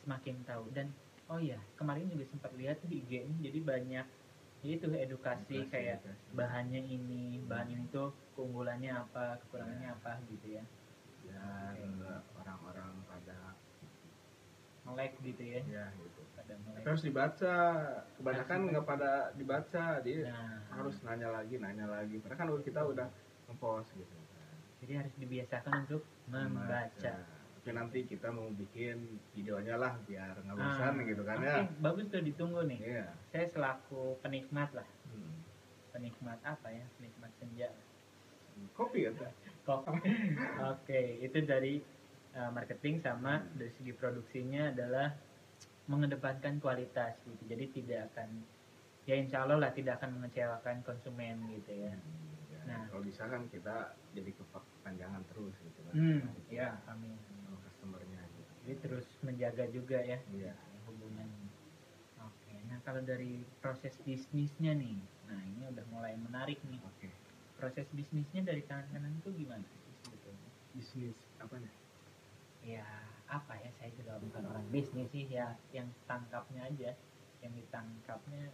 semakin 0.00 0.36
tahu 0.44 0.68
dan 0.72 0.92
oh 1.26 1.38
iya 1.38 1.58
kemarin 1.74 2.06
juga 2.06 2.24
sempat 2.30 2.54
lihat 2.54 2.78
di 2.86 3.02
IG 3.02 3.26
ini 3.26 3.34
jadi 3.50 3.58
banyak 3.62 4.06
itu 4.66 4.82
edukasi 4.90 5.62
Edukasi, 5.62 5.70
kayak 5.70 6.02
edukasi. 6.02 6.34
bahannya 6.34 6.80
ini 6.82 7.38
bahan 7.46 7.68
ini 7.70 7.84
tuh 7.94 8.10
keunggulannya 8.34 8.90
apa 8.90 9.38
kekurangannya 9.46 9.90
Ya. 9.90 9.94
apa 9.94 10.12
gitu 10.26 10.46
ya. 10.58 10.64
Dan 11.22 12.02
Oke. 12.02 12.18
orang-orang 12.42 12.90
pada 13.06 13.54
melek 14.82 15.12
gitu 15.22 15.42
ya. 15.42 15.60
Ya 15.66 15.86
gitu. 15.94 16.18
Pada 16.34 16.54
melek. 16.66 16.82
Harus 16.82 17.02
dibaca 17.06 17.54
kebanyakan 18.18 18.58
nggak 18.74 18.86
pada 18.86 19.10
dibaca 19.38 19.84
dia 20.02 20.18
nah. 20.34 20.58
harus 20.74 20.98
nanya 21.06 21.28
lagi 21.30 21.54
nanya 21.62 21.86
lagi 21.86 22.18
padahal 22.18 22.58
kan 22.58 22.66
kita 22.66 22.80
udah 22.82 23.06
ngepost 23.46 23.94
gitu 23.94 24.14
kan. 24.18 24.26
jadi 24.82 24.92
harus 25.06 25.14
dibiasakan 25.14 25.72
untuk 25.86 26.02
membaca 26.26 27.14
tapi 27.66 27.74
nanti 27.74 28.06
kita 28.06 28.30
mau 28.30 28.46
bikin 28.46 28.94
videonya 29.34 29.74
lah 29.74 29.98
biar 30.06 30.38
nggak 30.38 30.54
Ah, 30.54 30.70
bosan 30.70 31.02
gitu 31.02 31.26
kan 31.26 31.42
ya. 31.42 31.66
Bagus 31.82 32.06
tuh 32.06 32.22
ditunggu 32.22 32.62
nih. 32.62 32.78
Iya. 32.78 33.10
Saya 33.34 33.50
selaku 33.50 34.22
penikmat 34.22 34.70
lah. 34.70 34.86
Hmm. 35.10 35.42
penikmat 35.90 36.38
apa 36.46 36.70
ya? 36.70 36.86
Penikmat 36.94 37.34
senja. 37.34 37.74
Kopi 38.70 39.10
kan 39.10 39.34
Kok- 39.66 39.82
Oke, 40.62 41.18
itu 41.18 41.38
dari 41.42 41.82
uh, 42.38 42.54
marketing 42.54 43.02
sama 43.02 43.42
dari 43.50 43.74
segi 43.74 43.90
produksinya 43.90 44.70
adalah 44.70 45.10
mengedepankan 45.90 46.62
kualitas 46.62 47.18
gitu. 47.26 47.50
Jadi 47.50 47.64
tidak 47.74 48.14
akan 48.14 48.46
ya 49.02 49.18
insya 49.18 49.42
Allah 49.42 49.58
lah 49.58 49.74
tidak 49.74 49.98
akan 49.98 50.22
mengecewakan 50.22 50.86
konsumen 50.86 51.50
gitu 51.50 51.74
ya. 51.74 51.98
Ya, 52.46 52.62
Nah. 52.62 52.86
kalau 52.86 53.02
bisa 53.02 53.26
kan 53.26 53.42
kita 53.46 53.90
jadi 54.14 54.30
kepanjangan 54.30 55.26
terus 55.26 55.54
gitu 55.56 55.80
kan. 55.82 55.94
Hmm, 55.94 56.22
ya, 56.46 56.78
amin. 56.86 57.18
Jadi 58.66 58.74
terus 58.82 59.06
menjaga 59.22 59.64
juga 59.70 60.02
ya 60.02 60.18
iya 60.34 60.52
hubungan. 60.90 61.30
Oke, 62.18 62.54
nah 62.66 62.82
kalau 62.82 62.98
dari 63.06 63.46
proses 63.62 63.94
bisnisnya 64.02 64.74
nih, 64.74 64.98
nah 65.30 65.38
ini 65.38 65.70
udah 65.70 65.86
mulai 65.94 66.18
menarik 66.18 66.58
nih. 66.66 66.82
oke 66.82 67.08
Proses 67.56 67.86
bisnisnya 67.94 68.42
dari 68.42 68.66
tangan 68.66 68.90
kanan 68.90 69.14
itu 69.16 69.30
gimana 69.32 69.62
sih 69.64 69.92
sebetulnya? 70.02 70.50
bisnis 70.76 71.16
apa 71.40 71.56
nih 71.56 71.74
ya 72.66 72.84
apa 73.26 73.56
ya 73.56 73.70
saya 73.80 73.90
juga 73.96 74.20
bukan 74.20 74.44
orang 74.44 74.66
bisnis 74.68 75.08
sih 75.08 75.24
ya 75.24 75.56
yang 75.72 75.88
tangkapnya 76.04 76.68
aja 76.68 76.92
yang 77.40 77.52
ditangkapnya 77.56 78.52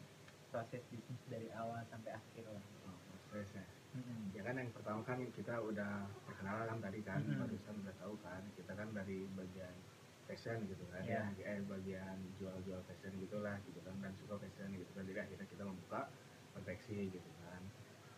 proses 0.55 0.87
bisnis 0.87 1.19
dari 1.27 1.51
awal 1.59 1.83
sampai 1.91 2.15
akhir 2.15 2.45
lah 2.47 2.63
oh, 2.87 2.95
prosesnya 3.27 3.67
Mm-mm. 3.93 4.33
ya 4.33 4.43
kan 4.47 4.55
yang 4.55 4.71
pertama 4.71 5.03
kan 5.03 5.19
kita 5.35 5.55
udah 5.61 6.07
perkenalan 6.25 6.79
tadi 6.79 7.01
kan 7.03 7.21
Mm-mm. 7.21 7.43
barusan 7.43 7.75
udah 7.83 7.95
tahu 7.99 8.15
kan 8.23 8.43
kita 8.55 8.73
kan 8.73 8.89
dari 8.95 9.27
bagian 9.35 9.75
fashion 10.33 10.65
gitu 10.65 10.85
kan 10.89 11.05
Iya. 11.05 11.29
ya 11.37 11.53
eh, 11.53 11.63
bagian 11.63 12.17
jual-jual 12.41 12.81
fashion 12.89 13.13
gitulah 13.21 13.61
gitu 13.63 13.79
kan 13.85 13.93
dan 14.01 14.13
suka 14.17 14.41
fashion 14.41 14.73
gitu 14.73 14.89
kan 14.91 15.05
jadi 15.05 15.21
akhirnya 15.23 15.45
kita 15.45 15.63
membuka 15.63 16.09
konveksi 16.53 17.13
gitu 17.13 17.31
kan 17.39 17.61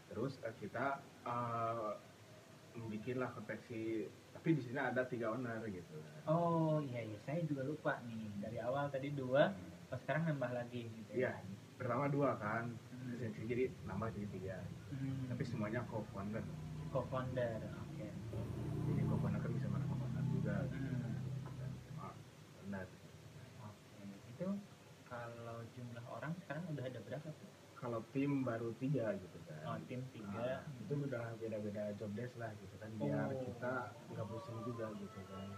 terus 0.06 0.38
eh, 0.40 0.54
kita 0.54 1.02
eh, 1.26 1.92
membikinlah 2.74 3.30
konveksi 3.30 4.06
tapi 4.30 4.54
di 4.54 4.62
sini 4.62 4.76
ada 4.76 5.06
tiga 5.06 5.30
owner 5.30 5.62
gitu 5.66 5.94
kan. 6.02 6.22
Oh 6.26 6.82
iya 6.82 7.00
iya, 7.00 7.18
saya 7.22 7.38
juga 7.46 7.62
lupa 7.62 8.02
nih. 8.02 8.34
Dari 8.42 8.58
awal 8.58 8.90
tadi 8.90 9.14
dua, 9.14 9.54
pas 9.86 9.94
sekarang 9.96 10.26
nambah 10.26 10.50
lagi 10.50 10.90
gitu. 10.90 11.10
Iya, 11.14 11.38
pertama 11.78 12.10
dua 12.10 12.34
kan 12.36 12.74
Hmm. 12.90 13.30
jadi 13.46 13.70
nambah 13.84 14.10
jadi 14.10 14.26
tiga 14.28 14.56
Hmm. 14.90 15.30
tapi 15.30 15.42
semuanya 15.44 15.86
co-founder 15.86 16.42
co-founder. 16.90 17.62
Oke. 17.84 18.08
jadi 18.84 19.00
co-founder 19.06 19.38
kan 19.38 19.50
bisa 19.54 19.66
mana 19.70 19.84
co-founder 19.86 20.24
juga 20.34 20.54
gitu 20.66 20.90
Hmm. 20.90 21.14
kan 21.54 21.70
cuma 21.86 22.06
benar 22.58 22.86
Oke. 23.60 24.02
Itu 24.44 24.52
kalau 25.08 25.58
jumlah 25.72 26.04
orang 26.04 26.32
sekarang 26.44 26.64
udah 26.68 26.84
ada 26.84 27.00
berapa 27.00 27.28
tuh? 27.32 27.48
kalau 27.74 28.00
tim 28.16 28.40
baru 28.40 28.72
tiga 28.80 29.12
gitu 29.12 29.38
kan 29.44 29.60
Oh, 29.68 29.76
tim 29.84 30.00
tiga. 30.08 30.64
Nah, 30.64 30.64
itu 30.80 30.92
udah 30.96 31.36
beda-beda 31.36 31.92
job 31.96 32.08
desk 32.16 32.32
lah 32.36 32.48
gitu 32.56 32.76
kan 32.76 32.88
biar 32.96 33.28
Oh. 33.28 33.36
kita 33.36 33.74
nggak 34.08 34.24
pusing 34.24 34.58
juga 34.64 34.88
gitu 34.96 35.20
kan 35.28 35.48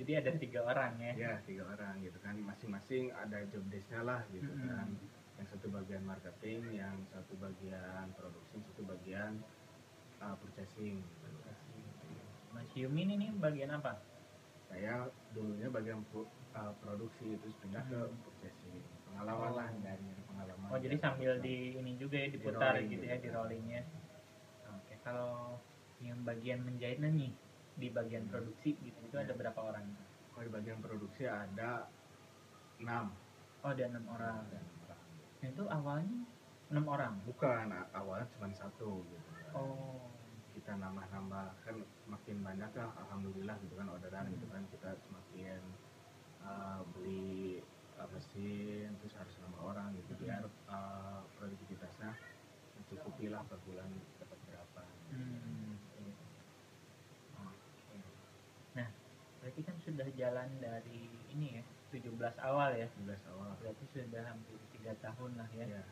Jadi 0.00 0.12
ada 0.16 0.30
tiga 0.40 0.60
orang 0.64 0.92
ya. 0.96 1.12
ya 1.12 1.32
tiga 1.44 1.68
orang 1.68 2.00
gitu 2.00 2.16
kan 2.20 2.32
masing-masing 2.40 3.12
ada 3.12 3.44
job 3.52 3.60
desknya 3.68 4.00
lah 4.00 4.24
gitu 4.32 4.48
Mm-mm. 4.48 4.68
kan 4.72 4.88
yang 5.36 5.46
satu 5.52 5.66
bagian 5.68 6.04
marketing 6.04 6.60
yang 6.72 6.96
satu 7.12 7.32
bagian 7.36 8.04
produksi 8.16 8.56
satu 8.64 8.82
bagian 8.88 9.32
uh, 10.20 10.32
purchasing 10.40 11.04
gitu. 11.04 11.28
Mas 12.50 12.72
Yumi 12.72 13.04
ini 13.04 13.14
nih 13.20 13.30
bagian 13.36 13.72
apa? 13.72 14.00
saya 14.64 15.12
dulunya 15.30 15.68
bagian 15.68 16.02
uh, 16.10 16.72
produksi 16.78 17.38
terus 17.38 17.54
pindah 17.62 17.84
ke 17.86 17.98
Hmm. 18.00 18.18
purchasing 18.20 18.82
pengalaman 19.06 19.50
Oh. 19.50 19.56
lah 19.56 19.70
dari 19.78 20.10
pengalaman 20.24 20.66
Oh 20.68 20.78
jadi 20.78 20.96
sambil 20.96 21.38
di 21.38 21.74
ini 21.74 21.94
juga 21.94 22.16
ya 22.16 22.28
diputar 22.28 22.74
rolling 22.74 22.88
gitu 22.88 23.02
gitu. 23.02 23.04
ya 23.06 23.16
di 23.16 23.28
rollingnya. 23.28 23.82
Oke. 24.68 24.94
Kalau 25.00 25.58
yang 26.00 26.18
bagian 26.22 26.60
menjahitnya 26.62 27.08
nih 27.08 27.32
di 27.76 27.88
bagian 27.88 28.26
Hmm. 28.26 28.32
produksi 28.32 28.74
gitu 28.76 28.98
itu 29.00 29.14
Ya. 29.14 29.22
ada 29.24 29.32
berapa 29.34 29.60
orang? 29.60 29.86
kalau 30.30 30.44
di 30.46 30.52
bagian 30.52 30.78
produksi 30.80 31.22
ada 31.24 31.86
enam 32.78 33.12
Oh 33.60 33.70
ada 33.70 33.84
enam 33.84 34.04
orang. 34.08 34.40
Ada 34.42 34.56
enam 34.56 34.76
orang. 34.82 35.02
Nah 35.36 35.48
itu 35.48 35.64
awalnya 35.68 36.16
enam 36.70 36.84
orang. 36.86 37.14
bukan 37.22 37.66
awalnya 37.92 38.26
cuma 38.32 38.46
satu 38.50 39.04
gitu. 39.04 39.30
Oh. 39.52 40.09
Kita 40.70 40.86
nambah-nambah 40.86 41.66
kan 41.66 41.82
semakin 42.06 42.46
banyak 42.46 42.70
lah 42.78 42.94
alhamdulillah 43.02 43.58
gitu 43.58 43.74
kan 43.74 43.90
orderan 43.90 44.22
Hmm. 44.22 44.38
gitu 44.38 44.46
kan 44.54 44.62
kita 44.70 44.90
semakin 45.02 45.58
uh, 46.46 46.86
beli 46.94 47.58
uh, 47.98 48.06
mesin 48.14 48.94
terus 49.02 49.18
harus 49.18 49.34
nambah 49.42 49.66
orang 49.66 49.90
gitu 49.98 50.14
Hmm. 50.14 50.22
biar 50.22 50.46
uh, 50.70 51.26
produktivitasnya 51.34 52.14
mencukupi 52.78 53.34
lah 53.34 53.42
per 53.50 53.58
bulan 53.66 53.90
dapat 54.22 54.38
berapa 54.46 54.82
Hmm. 55.10 55.74
Oke. 57.34 57.98
Nah, 58.78 58.88
berarti 59.42 59.60
kan 59.66 59.74
sudah 59.82 60.06
jalan 60.14 60.48
dari 60.62 61.02
ini 61.34 61.58
ya, 61.58 61.62
17 61.90 62.14
awal 62.38 62.78
ya. 62.78 62.86
11 62.94 63.18
awal 63.34 63.58
Berarti 63.58 63.84
sudah 63.90 64.22
hampir 64.22 64.54
tiga 64.70 64.94
tahun 65.02 65.34
lah 65.34 65.50
ya. 65.50 65.66
ya 65.66 65.82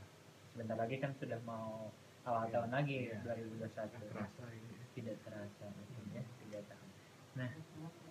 Sebentar 0.55 0.79
lagi 0.79 1.03
kan 1.03 1.19
sudah 1.19 1.43
mau 1.43 1.91
awal 2.29 2.45
Iya. 2.45 2.53
tahun 2.55 2.71
lagi 2.71 2.97
Iya. 3.07 3.19
2021. 3.25 3.99
terasa 4.05 4.45
ini 4.51 4.73
Tidak 4.91 5.17
terasa 5.23 5.67
ya, 6.11 6.23
tiga 6.39 6.61
tahun. 6.65 6.89
Nah, 7.35 7.51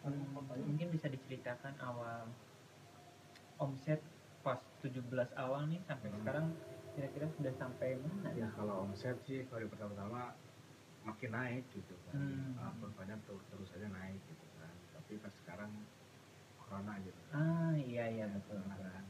hmm, 0.02 0.40
mungkin 0.64 0.88
bisa 0.90 1.08
diceritakan 1.08 1.74
awal 1.80 2.32
omset 3.58 4.00
pas 4.40 4.56
17 4.80 5.04
awal 5.36 5.68
nih 5.68 5.82
sampai 5.84 6.08
Hmm. 6.08 6.18
sekarang 6.18 6.46
kira-kira 6.94 7.28
sudah 7.30 7.54
sampai 7.54 8.00
mana 8.00 8.30
ya 8.34 8.48
kalau 8.50 8.88
omset 8.88 9.18
sih 9.22 9.44
kalau 9.46 9.62
di 9.62 9.70
pertama-tama 9.70 10.34
makin 11.04 11.30
naik 11.32 11.64
gitu 11.70 11.94
kan 12.06 12.16
Hmm. 12.16 12.56
uh, 12.56 12.72
korbannya 12.78 13.18
terus 13.22 13.44
terus 13.48 13.70
aja 13.72 13.88
naik 13.88 14.18
gitu 14.24 14.48
kan 14.56 14.72
tapi 14.94 15.14
pas 15.18 15.34
sekarang 15.36 15.72
corona 16.58 16.94
gitu 17.00 17.20
kan 17.28 17.36
Ah, 17.36 17.74
iya 17.76 18.06
iya 18.08 18.26
betul. 18.30 18.58
Corona 18.58 18.76
kan 18.80 19.04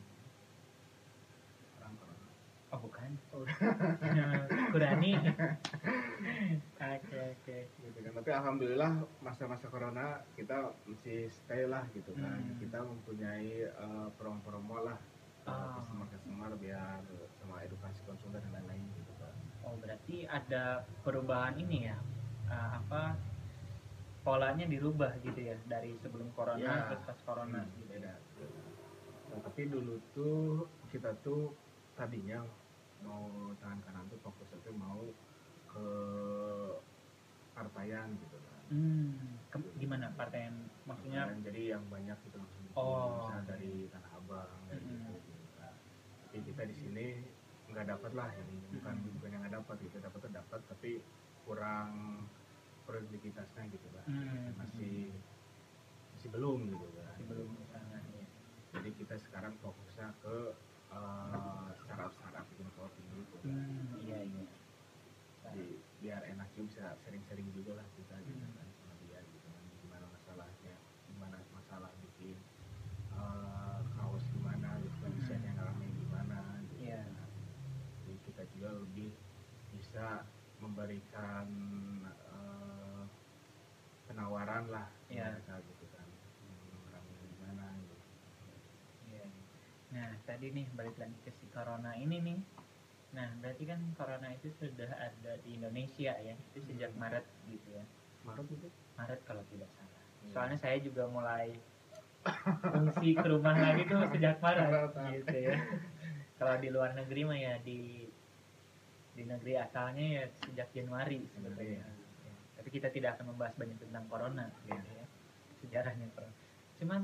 Oh 2.78 2.86
bukan. 2.86 3.10
Kurani. 4.70 5.12
Oke 6.78 7.18
oke. 7.34 7.58
gitu 7.80 7.98
kan 8.00 8.12
tapi 8.13 8.30
alhamdulillah 8.32 8.92
masa-masa 9.20 9.66
corona 9.68 10.06
kita 10.34 10.70
masih 10.84 11.26
stay 11.28 11.66
lah 11.66 11.82
gitu 11.92 12.13
kan 12.13 12.38
Hmm. 12.38 12.58
kita 12.60 12.80
mempunyai 12.80 13.50
uh, 13.72 14.08
promo-promo 14.13 14.84
lah 14.84 14.98
Ah. 15.44 15.80
customer 15.80 16.06
customer 16.12 16.52
biar 16.56 17.00
sama 17.34 17.63
edukasi 17.63 18.04
konsumen 18.04 18.38
dan 18.38 18.52
lain-lain 18.54 18.84
gitu 18.94 19.13
kan 19.16 19.32
Oh 19.63 19.74
berarti 19.78 20.28
ada 20.28 20.84
perubahan 21.02 21.56
ini 21.56 21.88
ya? 21.88 21.98
Ah, 22.46 22.78
apa 22.78 23.16
polanya 24.22 24.68
dirubah 24.68 25.16
gitu 25.20 25.40
ya 25.42 25.56
dari 25.66 25.96
sebelum 25.98 26.30
corona 26.32 26.60
Ya. 26.62 26.92
terus 26.92 27.02
pas 27.02 27.20
corona 27.24 27.63
Hmm, 27.63 27.72
gitu 27.74 27.86
beda 27.90 28.13
nah, 29.28 29.40
tapi 29.42 29.62
dulu 29.66 29.96
tuh 30.12 30.68
kita 30.88 31.16
tuh 31.22 31.56
tadinya 31.96 32.44
mau 32.99 33.23
tangan 33.55 33.79
kanan 33.81 34.03
tuh 34.07 34.19
fokus 34.19 34.49
aja 34.49 34.71
mau 34.71 35.05
ke 35.65 35.88
partaian 37.53 38.10
gitu 38.15 38.38
kan 38.38 38.55
Hmm, 38.67 39.15
ke- 39.47 39.73
gimana 39.75 40.12
partai 40.12 40.43
yang 40.43 40.57
maksudnya? 40.83 41.23
Partaian, 41.23 41.39
jadi 41.41 41.62
yang 41.71 41.83
banyak 41.88 42.17
gitu 42.21 42.36
maksudnya 42.38 42.71
Oh. 42.73 43.15
misalnya 43.17 43.43
dari 43.47 43.71
tanah 43.88 44.12
abang 44.13 44.60
dari 44.67 44.83
Mm-mm. 44.83 45.07
gitu, 45.07 45.31
gitu 45.31 45.47
kan. 45.55 45.73
tapi 46.21 46.38
kita 46.43 46.62
di 46.63 46.75
sini 46.75 47.05
nggak 47.65 47.88
dapat 47.88 48.12
lah 48.13 48.29
ini 48.36 48.60
bukan 48.69 48.93
Mm-mm. 48.93 49.13
bukan 49.15 49.29
yang 49.29 49.41
nggak 49.41 49.55
dapat 49.55 49.75
gitu 49.81 49.97
dapat 49.97 50.19
tuh 50.19 50.31
dapat 50.31 50.60
tapi 50.67 50.91
kurang 51.41 51.91
produktivitasnya 52.83 53.63
gitu 53.69 53.88
kan 53.89 54.05
Hmm, 54.05 54.51
masih 54.53 55.15
masih 56.12 56.29
belum 56.29 56.60
gitu 56.67 56.88
kan 56.93 57.05
masih 57.07 57.25
belum 57.25 57.49
ke 57.49 57.63
sana 57.65 57.97
ya. 58.03 58.25
jadi 58.73 58.89
kita 58.93 59.15
sekarang 59.17 59.53
fokusnya 59.57 60.12
ke 60.19 60.38
uh, 60.89 61.67
startup 61.78 62.12
startup 62.13 62.45
bikin 62.50 62.69
kopi 62.73 63.02
gitu 63.12 63.36
kan. 63.41 63.50
Hmm, 63.50 64.00
iya 64.00 64.19
iya. 64.23 64.45
jadi 65.43 65.63
biar 65.97 66.21
enak 66.28 66.47
juga 66.54 66.67
bisa 66.69 66.86
sering-sering 67.02 67.47
juga 67.52 67.80
lah 67.80 67.88
kita 67.95 68.15
gitu 68.23 68.43
Hmm. 68.43 68.54
kan 68.54 68.67
sama 68.76 68.93
dia 69.02 69.19
gitu 69.23 69.47
kan 69.47 69.63
gimana 69.80 70.06
masalahnya 70.12 70.76
gimana 71.08 71.38
masalah 71.52 71.91
bikin 72.04 72.38
uh, 73.12 73.80
kaos 73.95 74.23
gimana 74.30 74.69
gitu 74.80 74.97
kan 75.00 75.12
Hmm. 75.12 75.19
desain 75.19 75.41
yang 75.41 75.58
rame 75.58 75.88
gimana 75.89 76.38
gitu 76.67 76.84
Iya. 76.84 77.02
kan. 77.08 77.30
jadi 78.04 78.15
kita 78.26 78.43
juga 78.54 78.69
lebih 78.78 79.10
bisa 79.71 80.08
memberikan 80.58 81.47
uh, 82.28 83.04
penawaran 84.06 84.67
lah 84.67 84.88
Iya. 85.08 85.38
mereka 85.38 85.56
gitu 85.63 85.86
kan 85.91 86.08
orangnya 86.84 87.17
gimana 87.26 87.65
gitu 87.80 87.95
Iya. 89.08 89.26
Nah, 89.88 90.10
tadi 90.38 90.54
nih 90.54 90.69
balik 90.78 90.93
lagi 91.02 91.17
ke 91.26 91.34
si 91.34 91.50
corona 91.50 91.97
ini 91.97 92.21
nih. 92.21 92.38
Nah, 93.17 93.26
berarti 93.41 93.65
kan 93.65 93.82
corona 93.97 94.30
itu 94.30 94.54
sudah 94.54 94.86
ada 94.93 95.34
di 95.41 95.58
Indonesia 95.58 96.13
ya. 96.13 96.38
Itu 96.54 96.62
sejak 96.62 96.93
Maret 96.93 97.26
gitu 97.50 97.73
ya. 97.73 97.82
Maret 98.21 98.45
itu 98.45 98.69
Maret 99.02 99.17
kalau 99.26 99.41
tidak 99.50 99.65
salah. 99.73 99.97
Iya. 99.97 100.30
Soalnya 100.38 100.58
saya 100.62 100.78
juga 100.78 101.10
mulai 101.10 101.58
fungsi 102.69 103.17
ke 103.17 103.26
rumah 103.26 103.58
lagi 103.58 103.89
tuh 103.89 103.97
sejak 104.13 104.38
Maret 104.38 104.93
gitu 105.26 105.38
ya. 105.41 105.58
Kalau 106.38 106.56
di 106.62 106.69
luar 106.69 106.93
negeri 106.93 107.21
mah 107.26 107.39
ya 107.41 107.58
di 107.58 108.06
di 109.17 109.23
negeri 109.26 109.58
asalnya 109.58 110.21
ya 110.21 110.23
sejak 110.45 110.69
Januari 110.69 111.26
sebetulnya. 111.34 111.82
Januari, 111.82 112.06
Ya. 112.30 112.34
Tapi 112.62 112.69
kita 112.69 112.93
tidak 112.93 113.17
akan 113.17 113.34
membahas 113.34 113.58
banyak 113.58 113.82
tentang 113.82 114.06
corona 114.06 114.54
gitu 114.69 114.78
Iya. 114.78 115.02
ya. 115.02 115.06
Sejarahnya 115.65 116.06
corona. 116.13 116.36
Cuman 116.78 117.02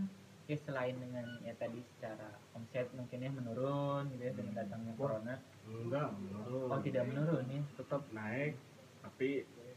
ya 0.53 0.57
selain 0.61 0.95
dengan 0.95 1.25
ya 1.41 1.53
tadi 1.55 1.81
secara 1.89 2.29
omset 2.53 2.87
mungkin 2.93 3.17
ya 3.17 3.29
menurun 3.29 4.03
gitu 4.07 4.21
ya 4.21 4.31
dengan 4.31 4.53
Hmm. 4.53 4.61
datangnya 4.61 4.93
Wah. 4.93 4.99
corona. 5.01 5.35
enggak 5.63 6.07
menurun 6.13 6.69
Oh 6.69 6.79
tidak 6.79 7.03
menurun 7.05 7.45
ya. 7.47 7.61
tetap 7.73 8.01
naik 8.11 8.53
tapi 9.01 9.29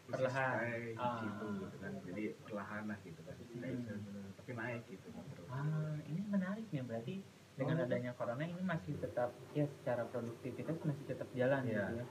Perlahan. 0.07 0.55
di 0.87 0.95
Ah. 0.95 1.19
situ 1.19 1.47
gitu 1.59 1.77
kan 1.81 1.93
jadi 2.05 2.25
perlahan 2.39 2.83
lah 2.87 2.99
gitu 3.01 3.21
kan 3.21 3.35
Hmm. 3.35 4.29
tapi 4.37 4.51
naik 4.53 4.83
gitu 4.87 5.09
kan 5.11 5.25
Ah, 5.49 5.97
ini 6.05 6.21
menarik 6.23 6.67
nih 6.69 6.85
berarti 6.85 7.15
dengan 7.57 7.77
Oh. 7.79 7.85
adanya 7.85 8.13
corona 8.13 8.45
ini 8.45 8.61
masih 8.61 8.95
tetap 8.97 9.33
ya 9.51 9.65
secara 9.67 10.05
produktivitas 10.05 10.77
masih 10.79 11.05
tetap 11.07 11.27
jalan 11.33 11.65
Iya. 11.65 11.73
gitu 11.73 11.95
ya. 11.97 12.07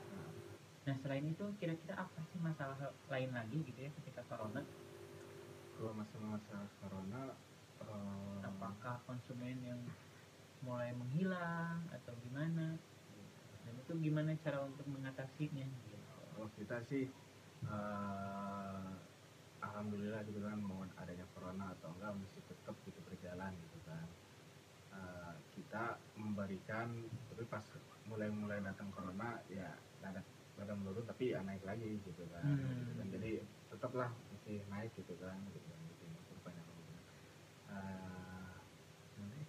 Nah 0.85 0.95
selain 0.99 1.25
itu 1.25 1.45
kira-kira 1.55 1.95
apa 1.99 2.19
sih 2.25 2.37
masalah 2.37 2.77
lain 3.07 3.31
lagi 3.31 3.57
gitu 3.63 3.79
ya 3.79 3.91
ketika 3.95 4.21
corona? 4.25 4.59
kalau 5.75 5.91
masa-masa 5.91 6.55
corona 6.79 7.35
eh, 7.95 8.47
Apakah 8.47 9.01
konsumen 9.05 9.57
yang 9.61 9.81
mulai 10.61 10.91
menghilang 10.95 11.85
atau 11.91 12.13
gimana? 12.25 12.77
Dan 13.65 13.73
itu 13.81 13.93
gimana 14.01 14.33
cara 14.41 14.61
untuk 14.65 14.85
mengatasinya? 14.89 15.65
Gitu. 15.65 15.97
kalau 16.35 16.51
kita 16.59 16.77
sih 16.91 17.07
eh, 17.65 18.91
alhamdulillah 19.63 20.21
gitu 20.27 20.39
kan 20.43 20.59
mau 20.59 20.83
adanya 20.99 21.25
corona 21.31 21.71
atau 21.79 21.95
enggak 21.95 22.11
mesti 22.19 22.39
tetap 22.51 22.75
gitu 22.83 22.99
berjalan 23.07 23.55
gitu 23.55 23.75
memberikan 26.35 26.87
tapi 27.31 27.43
pas 27.47 27.63
mulai 28.05 28.27
mulai 28.27 28.59
datang 28.59 28.91
corona 28.91 29.39
ya 29.47 29.71
rada 30.03 30.19
rada 30.59 30.73
menurun 30.75 31.07
tapi 31.07 31.31
ya 31.31 31.39
naik 31.47 31.63
lagi 31.63 31.99
gitu 32.03 32.23
kan 32.27 32.43
Hmm. 32.43 32.59
Gitu 32.85 32.91
kan. 32.99 33.07
jadi 33.15 33.31
tetaplah 33.71 34.09
masih 34.35 34.61
naik 34.67 34.91
gitu 34.99 35.15
kan 35.17 35.39
gitu 35.55 35.57
kan 35.57 35.57
gitu. 35.57 35.64
Eh, 37.75 39.43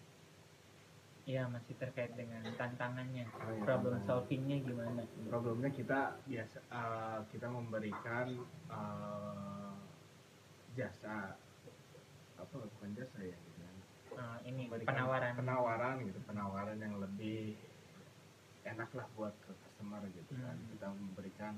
Iya 1.27 1.43
masih 1.51 1.75
terkait 1.75 2.15
dengan 2.15 2.39
tantangannya, 2.55 3.27
Oh, 3.27 3.51
iya, 3.51 3.63
problem 3.67 3.99
solvingnya 4.07 4.63
gimana? 4.63 5.03
problemnya 5.27 5.75
kita 5.75 6.23
biasa 6.23 6.59
eh, 6.63 7.19
kita 7.35 7.47
memberikan 7.51 8.27
eh, 8.71 9.75
jasa 10.73 11.35
apa 12.37 12.55
bukan 12.55 12.95
jasa 12.95 13.19
ya 13.21 13.35
gitu 13.35 13.59
kan 13.59 13.77
Eh, 14.17 14.39
ini 14.49 14.71
memberikan 14.71 14.87
penawaran. 14.95 15.33
penawaran 15.35 15.95
gitu 16.07 16.19
penawaran 16.23 16.79
yang 16.79 16.95
lebih 16.97 17.59
enak 18.63 18.91
lah 18.95 19.07
buat 19.13 19.35
ke 19.43 19.51
customer 19.57 20.07
gitu 20.09 20.31
kan 20.37 20.55
Hmm. 20.57 20.69
kita 20.71 20.87
memberikan 20.89 21.55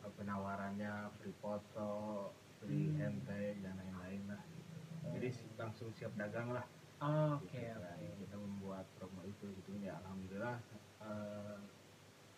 uh, 0.00 0.12
penawarannya 0.16 1.12
free 1.16 1.36
foto 1.38 2.32
free 2.58 2.90
Hmm. 2.90 2.98
handtag 2.98 3.60
dan 3.60 3.76
lain-lain 3.76 4.22
lah 4.26 4.40
gitu. 4.48 4.61
Jadi 5.10 5.28
langsung 5.58 5.90
siap 5.92 6.12
dagang 6.14 6.50
lah 6.52 6.66
Oh, 7.02 7.34
Oke 7.42 7.58
gitu 7.58 7.82
kan. 7.82 7.98
oke. 7.98 8.14
kita 8.22 8.36
membuat 8.38 8.86
promo 8.94 9.26
itu 9.26 9.50
gitu 9.58 9.74
ya 9.82 9.98
alhamdulillah 10.06 10.62
uh, 11.02 11.58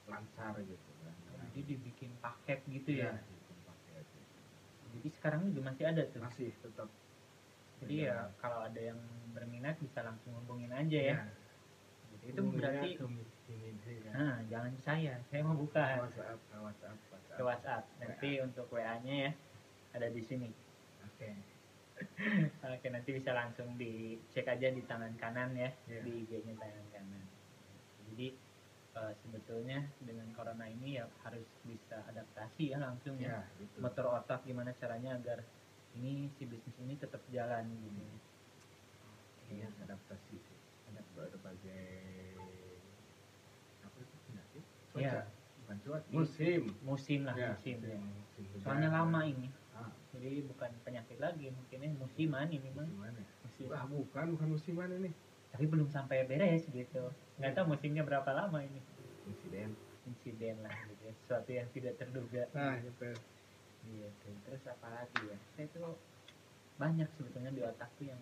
lancar 0.08 0.56
gitu 0.64 0.90
kan 1.04 1.12
Jadi 1.52 1.60
dibikin 1.76 2.10
paket 2.24 2.64
gitu 2.72 2.96
ya. 2.96 3.12
gitu, 3.28 3.52
pakai 3.68 4.00
gitu. 4.00 4.40
Jadi 4.96 5.08
sekarang 5.20 5.52
juga 5.52 5.68
masih 5.68 5.84
ada 5.84 6.02
tuh. 6.08 6.20
masih 6.24 6.48
tetap 6.64 6.88
Jadi 7.84 8.08
ya 8.08 8.32
kalau 8.40 8.64
ada 8.64 8.80
yang 8.80 8.96
berminat 9.36 9.76
bisa 9.84 10.00
langsung 10.00 10.32
hubungin 10.40 10.72
aja 10.72 11.00
ya. 11.12 11.16
Jadi 12.16 12.24
itu 12.32 12.40
berarti 12.56 12.90
ya. 12.96 14.10
nah 14.16 14.40
jangan 14.48 14.72
saya, 14.80 15.20
saya 15.28 15.44
mau 15.44 15.52
buka 15.60 16.08
WhatsApp, 16.08 16.40
ke 16.40 16.56
WhatsApp, 16.56 16.96
WhatsApp. 17.12 17.36
ke 17.36 17.42
WhatsApp. 17.44 17.84
Nanti 18.00 18.30
untuk 18.40 18.66
WA-nya 18.72 19.14
ya 19.28 19.32
ada 19.92 20.08
di 20.08 20.24
sini. 20.24 20.48
Oke. 21.04 21.53
Oke 22.74 22.86
nanti 22.88 23.10
bisa 23.10 23.30
langsung 23.30 23.74
dicek 23.74 24.46
aja 24.46 24.68
di 24.68 24.82
tangan 24.82 25.14
kanan 25.14 25.54
ya 25.54 25.70
Iya. 25.86 26.00
di 26.02 26.12
IG-nya 26.24 26.54
tangan 26.54 26.86
kanan. 26.90 27.24
Jadi 28.10 28.26
eh, 28.94 29.12
sebetulnya 29.16 29.78
dengan 30.00 30.26
corona 30.32 30.66
ini 30.66 30.98
ya 30.98 31.06
harus 31.22 31.46
bisa 31.62 32.02
adaptasi 32.04 32.74
ya 32.74 32.78
langsung 32.78 33.14
ya. 33.16 33.40
Ya, 33.40 33.40
gitu. 33.58 33.78
Motor 33.78 34.06
otak 34.12 34.42
gimana 34.42 34.74
caranya 34.74 35.14
agar 35.14 35.42
ini 35.94 36.26
si 36.34 36.44
bisnis 36.44 36.74
ini 36.78 36.94
tetap 36.94 37.22
jalan 37.28 37.70
gitu. 37.70 38.02
Iya, 39.50 39.68
adaptasi 39.80 40.34
sih. 40.34 40.58
Ada 40.90 41.02
berbagai 41.14 41.86
apa 43.80 43.96
itu 43.98 44.16
penyakit? 44.26 44.64
Iya. 44.98 45.22
Musim. 46.10 46.62
Musim 46.82 47.20
lah 47.24 47.34
Ya, 47.34 47.54
musim. 47.54 47.78
ya. 47.80 47.96
musim. 47.96 48.44
Soalnya 48.60 48.90
lama 48.90 49.20
ini. 49.24 49.48
Ah, 50.14 50.20
Jadi 50.22 50.46
bukan 50.46 50.70
penyakit 50.86 51.18
lagi, 51.18 51.50
mungkinnya 51.50 51.90
musiman 51.98 52.46
ini 52.46 52.70
mah. 52.70 52.86
musiman 52.86 53.12
ya? 53.18 53.26
Musim. 53.42 53.66
Wah, 53.66 53.84
bukan, 53.90 54.24
bukan 54.38 54.48
musiman 54.54 54.88
ini. 54.94 55.10
Tapi 55.50 55.64
belum 55.66 55.88
sampai 55.90 56.22
beres 56.26 56.70
gitu. 56.70 57.10
Nggak 57.38 57.52
tahu 57.54 57.74
musimnya 57.74 58.06
berapa 58.06 58.30
lama 58.30 58.62
ini. 58.62 58.78
Insiden. 59.26 59.74
Insiden 60.06 60.56
lah 60.62 60.74
gitu. 60.86 61.02
ya. 61.02 61.12
Sesuatu 61.18 61.50
yang 61.50 61.68
tidak 61.74 61.94
terduga. 61.98 62.46
Nah, 62.54 62.78
itu. 62.78 63.10
Iya 63.84 64.08
tuh. 64.22 64.34
Terus 64.46 64.62
apa 64.70 64.86
lagi 64.88 65.22
ya? 65.26 65.38
Saya 65.58 65.66
tuh 65.74 65.98
banyak 66.74 67.08
sebetulnya 67.18 67.50
di 67.50 67.62
otak 67.62 67.90
tuh 67.98 68.06
yang 68.10 68.18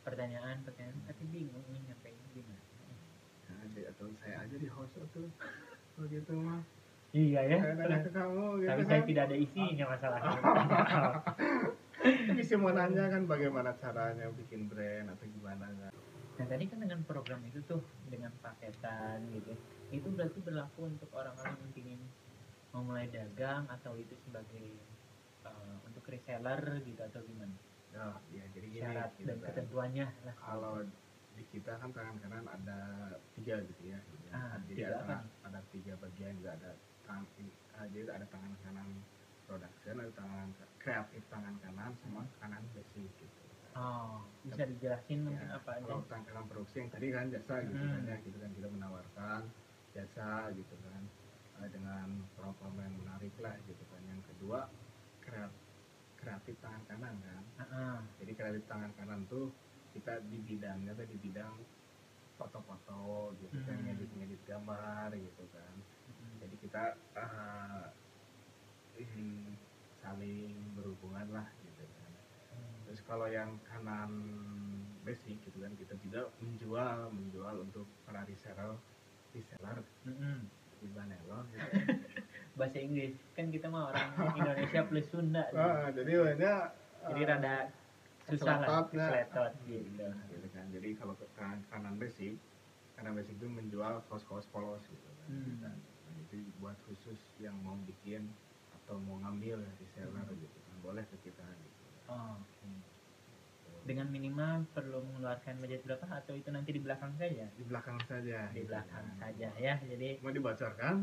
pertanyaan 0.00 0.64
pertanyaan 0.64 0.96
tapi 1.04 1.22
bingung 1.28 1.64
ini 1.68 1.80
nyampe 1.88 2.08
gimana. 2.32 2.60
Nah, 3.50 3.64
atau 3.92 4.08
saya 4.20 4.36
aja 4.48 4.56
di 4.56 4.68
host 4.68 4.96
tuh. 5.12 5.28
Kalau 5.96 6.06
gitu 6.08 6.32
mah. 6.40 6.60
Iya 7.10 7.40
ya. 7.42 7.58
Saya 7.58 7.74
nanya 7.74 7.98
ke 8.06 8.10
kamu 8.14 8.44
gitu 8.62 8.68
Tapi 8.70 8.82
kan. 8.86 8.90
saya 8.90 9.02
tidak 9.02 9.22
ada 9.26 9.36
isinya 9.36 9.84
masalahnya. 9.90 10.38
Bisa 12.38 12.54
mau 12.56 12.70
nanya 12.70 13.04
kan 13.10 13.22
bagaimana 13.26 13.70
caranya 13.82 14.26
bikin 14.30 14.70
brand 14.70 15.10
atau 15.10 15.26
gimana 15.26 15.66
kan. 15.66 15.92
Nah 16.38 16.46
tadi 16.46 16.64
kan 16.70 16.78
dengan 16.80 17.00
program 17.04 17.42
itu 17.44 17.60
tuh 17.66 17.82
dengan 18.08 18.32
paketan 18.40 19.28
gitu, 19.28 19.52
itu 19.92 20.08
berarti 20.08 20.38
berlaku 20.40 20.88
untuk 20.88 21.10
orang-orang 21.12 21.52
yang 21.60 21.72
ingin 21.76 22.00
memulai 22.72 23.10
dagang 23.12 23.66
atau 23.68 23.92
itu 23.98 24.14
sebagai 24.24 24.78
uh, 25.44 25.76
untuk 25.84 26.06
reseller 26.08 26.80
gitu 26.86 27.02
atau 27.04 27.20
gimana? 27.26 27.52
Oh, 27.90 28.16
ya 28.30 28.46
jadi 28.54 28.66
gini. 28.70 28.86
Syarat 28.86 29.10
gitu 29.18 29.26
dan 29.28 29.36
kan. 29.42 29.46
ketentuannya 29.50 30.06
lah. 30.24 30.36
kalau 30.38 30.74
di 31.34 31.44
kita 31.50 31.72
kan 31.76 31.90
tangan 31.90 32.16
kanan 32.22 32.46
ada 32.46 32.80
tiga 33.34 33.60
gitu 33.66 33.82
ya. 33.90 33.98
Ah, 34.30 34.56
jadi 34.70 34.86
tiga 34.86 34.88
ada 34.94 34.98
apa 35.02 35.16
ada 35.50 35.60
tiga 35.74 35.92
bagian 35.98 36.38
juga 36.38 36.54
ada 36.54 36.70
tangan 37.02 37.24
ah, 37.72 37.86
jadi 37.86 38.04
ada 38.10 38.26
tangan 38.26 38.52
kanan 38.60 38.88
production 39.44 39.94
ada 39.96 40.12
tangan 40.12 40.46
kreatif 40.78 41.22
tangan 41.26 41.54
kanan 41.58 41.90
sama 41.98 42.22
kanan 42.36 42.62
basic 42.70 43.08
gitu 43.16 43.38
Oh, 43.70 44.26
bisa 44.42 44.66
dijelasin 44.66 45.22
mungkin 45.22 45.46
Ya, 45.46 45.54
apa 45.54 45.78
aja? 45.78 45.86
kalau 45.86 46.02
tangan 46.04 46.24
kanan 46.26 46.44
produksi 46.46 46.76
yang 46.76 46.90
tadi 46.90 47.06
kan 47.08 47.30
jasa 47.30 47.54
gitu 47.62 47.78
Hmm. 47.78 47.92
kan 47.94 48.02
ya 48.04 48.16
gitu 48.18 48.36
kan 48.36 48.50
kita 48.50 48.68
menawarkan 48.68 49.40
jasa 49.90 50.30
gitu 50.50 50.74
kan 50.80 51.02
eh, 51.56 51.68
dengan 51.70 52.06
promo 52.34 52.66
yang 52.76 52.96
menarik 52.96 53.30
lah 53.38 53.54
gitu 53.62 53.84
kan 53.86 54.02
yang 54.02 54.18
kedua 54.26 54.66
kreatif 55.20 55.62
kreatif 56.16 56.54
tangan 56.58 56.82
kanan 56.84 57.14
kan 57.20 57.42
ah. 57.62 58.00
jadi 58.18 58.32
kreatif 58.34 58.66
tangan 58.66 58.90
kanan 58.92 59.22
tuh 59.26 59.54
kita 59.90 60.18
di 60.26 60.38
bidangnya 60.40 60.90
tuh 60.92 61.06
di 61.06 61.16
bidang 61.16 61.54
foto-foto 62.34 63.34
gitu 63.38 63.54
kan 63.62 63.76
Hmm. 63.76 63.86
ngedit-ngedit 63.86 64.42
gambar 64.44 65.12
gitu 65.12 65.44
kan 65.48 65.74
kita 66.70 66.86
eh, 67.18 67.82
ingin 68.94 69.58
saling 69.98 70.54
berhubungan 70.78 71.26
lah 71.34 71.50
gitu 71.66 71.82
kan 71.82 72.10
Hmm. 72.50 72.78
terus 72.86 73.02
kalau 73.02 73.26
yang 73.26 73.58
kanan 73.66 74.10
basic 75.02 75.42
gitu 75.42 75.58
kan 75.58 75.74
kita 75.74 75.98
juga 75.98 76.30
menjual 76.38 77.10
menjual 77.10 77.54
untuk 77.58 77.90
para 78.02 78.22
reseller 78.22 78.78
reseller 79.30 79.82
Mm-mm. 80.06 80.46
gimana 80.78 81.18
lo 81.26 81.42
gitu. 81.50 81.70
Bahasa 82.58 82.78
Inggris 82.78 83.18
kan 83.34 83.50
kita 83.50 83.66
mah 83.66 83.90
orang 83.90 84.34
Indonesia 84.34 84.82
plus 84.86 85.06
Sunda, 85.10 85.42
gitu. 85.50 85.58
ah, 85.58 85.90
jadi 85.90 86.12
banyak 86.22 86.62
jadi 87.10 87.20
rada 87.26 87.56
susah 88.26 88.56
lah, 88.62 88.66
nah. 88.66 88.82
keseletot 88.86 89.52
gitu. 89.66 90.06
gitu 90.06 90.46
kan 90.54 90.66
jadi 90.70 90.88
kalau 90.94 91.14
ke 91.14 91.26
kanan, 91.34 91.98
basic 91.98 92.38
kanan 92.94 93.14
basic 93.14 93.34
itu 93.38 93.46
menjual 93.46 94.02
kaos-kaos 94.06 94.46
polos 94.50 94.86
gitu 94.86 95.02
kan 95.18 95.26
Hmm. 95.30 95.78
Itu 96.30 96.38
buat 96.56 96.78
khusus 96.80 97.18
yang 97.36 97.58
mau 97.58 97.74
bikin 97.82 98.30
atau 98.72 98.94
mau 99.00 99.18
ngambil 99.18 99.58
reseller 99.76 100.22
Hmm. 100.24 100.38
gitu 100.38 100.58
kan 100.60 100.76
boleh 100.80 101.02
ke 101.04 101.16
kita 101.20 101.42
gitu 101.42 101.82
Oh, 102.06 102.38
oke. 102.38 102.70
Dengan 103.80 104.06
minimal 104.08 104.62
perlu 104.70 105.00
mengeluarkan 105.00 105.58
budget 105.58 105.82
berapa 105.82 106.02
atau 106.04 106.30
itu 106.32 106.46
nanti 106.48 106.70
di 106.70 106.78
belakang 106.78 107.10
saja? 107.16 107.50
di 107.50 107.64
belakang 107.64 107.98
saja 108.04 108.46
Di 108.48 108.60
gitu 108.60 108.68
belakang 108.68 109.06
kan. 109.08 109.18
saja 109.20 109.48
ya. 109.56 109.74
Jadi 109.80 110.18
mau 110.20 110.30
dibocorkan 110.30 110.96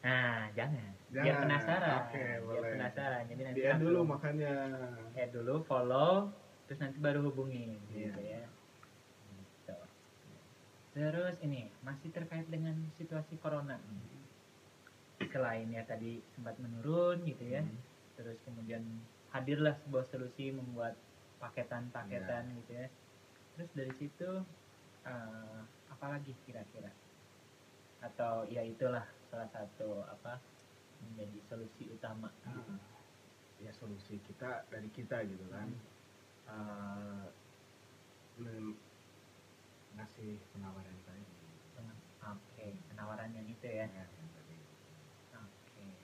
nah, 0.00 0.48
jangan. 0.50 0.92
Biar 1.06 1.24
Jangan. 1.26 1.42
penasaran. 1.42 1.92
Oke, 2.02 2.16
Biar 2.18 2.40
boleh. 2.42 2.70
penasaran. 2.72 3.22
Jadi 3.26 3.40
nanti 3.44 3.60
add 3.62 3.78
dulu 3.78 4.00
makanya 4.02 4.52
add 5.12 5.30
dulu, 5.30 5.54
follow, 5.62 6.32
terus 6.64 6.80
nanti 6.80 6.96
baru 6.98 7.20
hubungin 7.22 7.76
Iya. 7.86 8.08
gitu 8.08 8.20
ya. 8.22 8.42
Gitu. 9.28 9.76
Terus 10.92 11.36
ini 11.40 11.70
masih 11.80 12.08
terkait 12.10 12.44
dengan 12.46 12.72
situasi 12.92 13.36
corona. 13.36 13.76
Selain 15.32 15.64
ya 15.66 15.82
tadi 15.82 16.20
sempat 16.30 16.56
menurun 16.58 17.24
gitu 17.24 17.44
ya. 17.48 17.62
Hmm. 17.62 17.80
terus 18.12 18.36
kemudian 18.44 18.84
hadirlah 19.32 19.72
sebuah 19.78 20.04
solusi 20.04 20.52
membuat 20.52 20.94
paketan-paketan 21.40 22.44
Iya. 22.46 22.56
gitu 22.60 22.72
ya 22.76 22.86
terus 23.52 23.70
dari 23.72 23.92
situ 23.96 24.30
eh, 25.02 25.60
apa 25.88 26.06
lagi 26.06 26.36
kira-kira 26.44 26.92
atau 27.98 28.44
ya 28.46 28.60
itulah 28.62 29.02
salah 29.26 29.48
satu 29.48 30.04
apa 30.04 30.36
menjadi 31.00 31.40
solusi 31.42 31.88
utama 31.88 32.28
Ah, 32.44 32.76
ya 33.58 33.72
solusi 33.72 34.20
kita 34.20 34.68
dari 34.68 34.92
kita 34.92 35.24
gitu 35.24 35.48
kan 35.48 35.72
Hmm. 35.72 35.90
Eh, 36.44 37.26
men- 38.38 38.76
ngasih 39.94 40.36
penawaran 40.52 40.96
tadi 41.02 41.24
oke 42.22 42.66
penawaran 42.88 43.30
yang 43.32 43.46
itu 43.46 43.66
ya 43.66 43.88
Ya, 43.88 44.04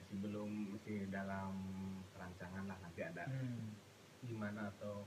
masih 0.08 0.24
belum 0.24 0.50
masih 0.72 1.04
dalam 1.12 1.52
perancangan 2.08 2.64
lah 2.64 2.80
nanti 2.80 3.04
ada 3.04 3.28
Hmm, 3.28 3.76
gimana 4.24 4.72
atau 4.72 5.04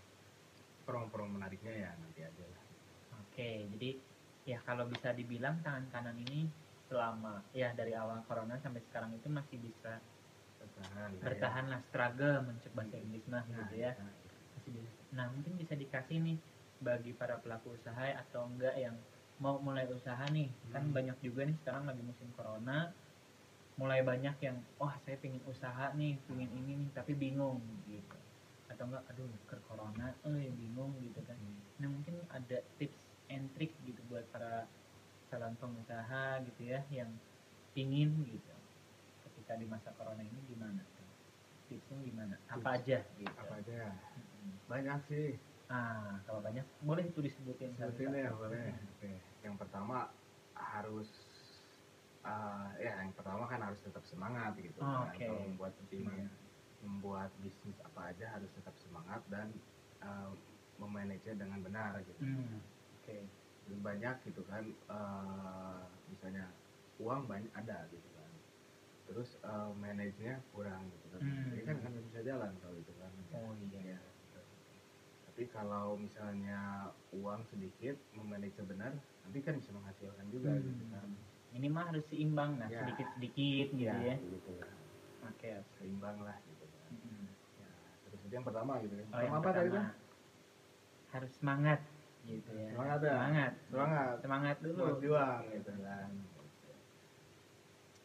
perong-perong 0.85 1.33
menariknya 1.33 1.73
ya 1.73 1.91
nanti 1.97 2.21
aja 2.21 2.45
lah 2.45 2.61
oke 3.17 3.49
jadi 3.73 3.89
ya 4.45 4.61
kalau 4.61 4.85
bisa 4.85 5.09
dibilang 5.11 5.57
tangan 5.59 5.89
kanan 5.89 6.17
ini 6.19 6.45
selama 6.85 7.41
ya 7.51 7.73
dari 7.73 7.97
awal 7.97 8.21
corona 8.23 8.61
sampai 8.61 8.81
sekarang 8.83 9.09
itu 9.11 9.25
masih 9.25 9.57
bisa 9.57 9.97
bertahan 10.59 11.09
lah 11.09 11.17
ya. 11.17 11.25
bertahan 11.25 11.65
lah 11.67 11.81
struggle 11.81 12.37
mencek 12.45 12.71
bahasa 12.71 12.95
Inggris 12.95 13.25
mah 13.25 13.41
Nah, 13.43 13.57
gitu 13.57 13.75
ya 13.79 13.91
nah, 13.97 14.13
Masih 14.53 14.71
bisa. 14.77 14.91
nah 15.11 15.25
mungkin 15.27 15.53
bisa 15.57 15.73
dikasih 15.73 16.21
nih 16.21 16.37
bagi 16.77 17.11
para 17.11 17.41
pelaku 17.41 17.73
usaha 17.73 18.05
atau 18.21 18.45
enggak 18.45 18.77
yang 18.77 18.93
mau 19.37 19.57
mulai 19.57 19.89
usaha 19.89 20.29
nih 20.29 20.53
kan 20.69 20.85
Hmm. 20.85 20.93
banyak 20.93 21.17
juga 21.19 21.41
nih 21.43 21.57
sekarang 21.57 21.89
lagi 21.89 22.05
musim 22.05 22.29
corona 22.31 22.93
mulai 23.81 24.05
banyak 24.05 24.37
yang 24.45 24.61
wah 24.77 24.93
saya 25.01 25.17
pengen 25.17 25.41
usaha 25.49 25.89
nih 25.97 26.13
pengen 26.29 26.53
ini 26.53 26.85
nih 26.85 26.89
tapi 26.93 27.17
bingung 27.17 27.57
gitu. 27.89 28.13
Atau 28.69 28.85
enggak 28.85 29.09
aduh 29.09 29.25
ke 29.49 29.57
corona 29.65 30.13
eh 30.21 30.53
bingung 30.53 30.93
gitu 31.01 31.17
kan. 31.25 31.33
Nah 31.81 31.89
mungkin 31.89 32.21
ada 32.29 32.61
tips 32.77 33.09
and 33.33 33.49
trick 33.57 33.73
gitu 33.81 33.97
buat 34.05 34.29
para 34.29 34.69
calon 35.33 35.57
pengusaha 35.57 36.45
gitu 36.45 36.61
ya 36.69 36.85
yang 36.93 37.09
ingin 37.73 38.21
gitu 38.29 38.53
ketika 39.25 39.57
di 39.57 39.65
masa 39.65 39.89
corona 39.97 40.21
ini 40.21 40.37
gimana 40.45 40.85
tuh? 40.93 41.09
Tipsnya 41.65 41.97
gimana? 42.05 42.35
Apa 42.53 42.77
aja 42.77 43.01
gitu. 43.17 43.33
apa 43.33 43.65
aja? 43.65 43.73
Ya? 43.73 43.89
Mm-mm. 43.89 44.53
banyak 44.69 44.99
sih. 45.09 45.41
Ah 45.73 46.21
kalau 46.29 46.45
banyak 46.45 46.67
boleh 46.85 47.09
itu 47.09 47.17
disebutin 47.17 47.73
sebutin 47.73 48.13
ya 48.13 48.29
boleh. 48.29 48.77
Oke. 48.93 49.17
Yang 49.41 49.55
pertama 49.57 50.13
harus 50.53 51.09
eh, 52.21 52.67
ya 52.79 52.93
yang 52.99 53.11
pertama 53.11 53.45
kan 53.45 53.61
harus 53.61 53.79
tetap 53.79 54.03
semangat 54.03 54.53
gitu. 54.55 54.77
Oh, 54.77 55.05
kan 55.05 55.11
oke. 55.11 55.19
kalau 55.19 55.41
membuat 55.43 55.73
Semangat. 55.81 56.29
membuat 56.81 57.29
bisnis 57.37 57.77
apa 57.79 58.09
aja 58.09 58.25
harus 58.31 58.49
tetap 58.51 58.73
semangat 58.77 59.21
dan 59.27 59.47
eh, 59.99 60.31
memanage 60.77 61.29
dengan 61.31 61.61
benar 61.61 61.97
gitu. 62.01 62.17
Hmm, 62.19 62.57
oke. 62.97 63.17
Dan 63.69 63.79
banyak 63.79 64.15
gitu 64.23 64.41
kan 64.43 64.63
eh, 64.67 65.81
misalnya 66.07 66.49
uang 66.97 67.25
banyak 67.25 67.51
ada 67.51 67.85
gitu 67.87 68.09
kan. 68.11 68.31
Terus 69.05 69.29
eh, 69.37 69.69
manajenya 69.75 70.41
kurang 70.49 70.89
gitu 70.89 71.07
kan. 71.09 71.21
Hmm. 71.21 71.49
jadi 71.51 71.63
kan 71.63 71.75
nggak 71.83 72.05
bisa 72.07 72.19
jalan 72.21 72.51
kalau 72.59 72.75
itu 72.75 72.93
kan. 72.95 73.11
Oh 73.31 73.53
iya. 73.63 73.97
Ya, 73.97 73.99
tapi 75.23 75.47
kalau 75.47 75.95
misalnya 75.95 76.91
uang 77.09 77.47
sedikit 77.47 77.95
memanage 78.11 78.59
benar 78.59 78.91
nanti 79.23 79.39
kan 79.39 79.55
bisa 79.55 79.71
menghasilkan 79.71 80.27
juga 80.27 80.51
Hmm. 80.51 80.65
gitu 80.65 80.85
kan 80.91 81.07
ini 81.51 81.67
mah 81.67 81.85
harus 81.85 82.05
seimbang 82.05 82.55
nah 82.55 82.67
Ya. 82.67 82.79
sedikit 82.81 83.07
sedikit 83.13 83.67
gitu 83.71 83.83
ya, 83.83 84.15
gitu 84.17 84.51
kan. 84.55 84.73
oke 85.25 85.49
seimbang 85.75 86.17
lah 86.21 86.37
gitu 86.41 86.63
kan. 86.65 86.91
Ya, 87.57 87.69
terus 88.05 88.19
itu 88.21 88.33
yang 88.33 88.43
pertama 88.43 88.73
gitu 88.79 88.93
kan. 88.95 89.05
Oh 89.09 89.21
yang 89.21 89.35
apa 89.35 89.49
tadi 89.49 89.67
pertama. 89.67 89.77
kan? 89.77 89.95
Harus 91.11 91.31
semangat 91.35 91.79
gitu 92.23 92.51
ya. 92.51 92.69
Semangat 92.71 92.99
ya? 92.99 93.11
semangat. 93.11 93.51
Semangat. 93.67 94.15
semangat 94.19 94.55
dulu. 94.61 94.79
Buat 94.81 94.99
juang 94.99 95.41
gitu 95.51 95.71
kan. 95.77 96.07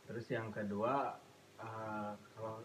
Terus 0.06 0.26
yang 0.28 0.48
kedua 0.50 0.94
eh, 1.58 2.12
kalau 2.32 2.56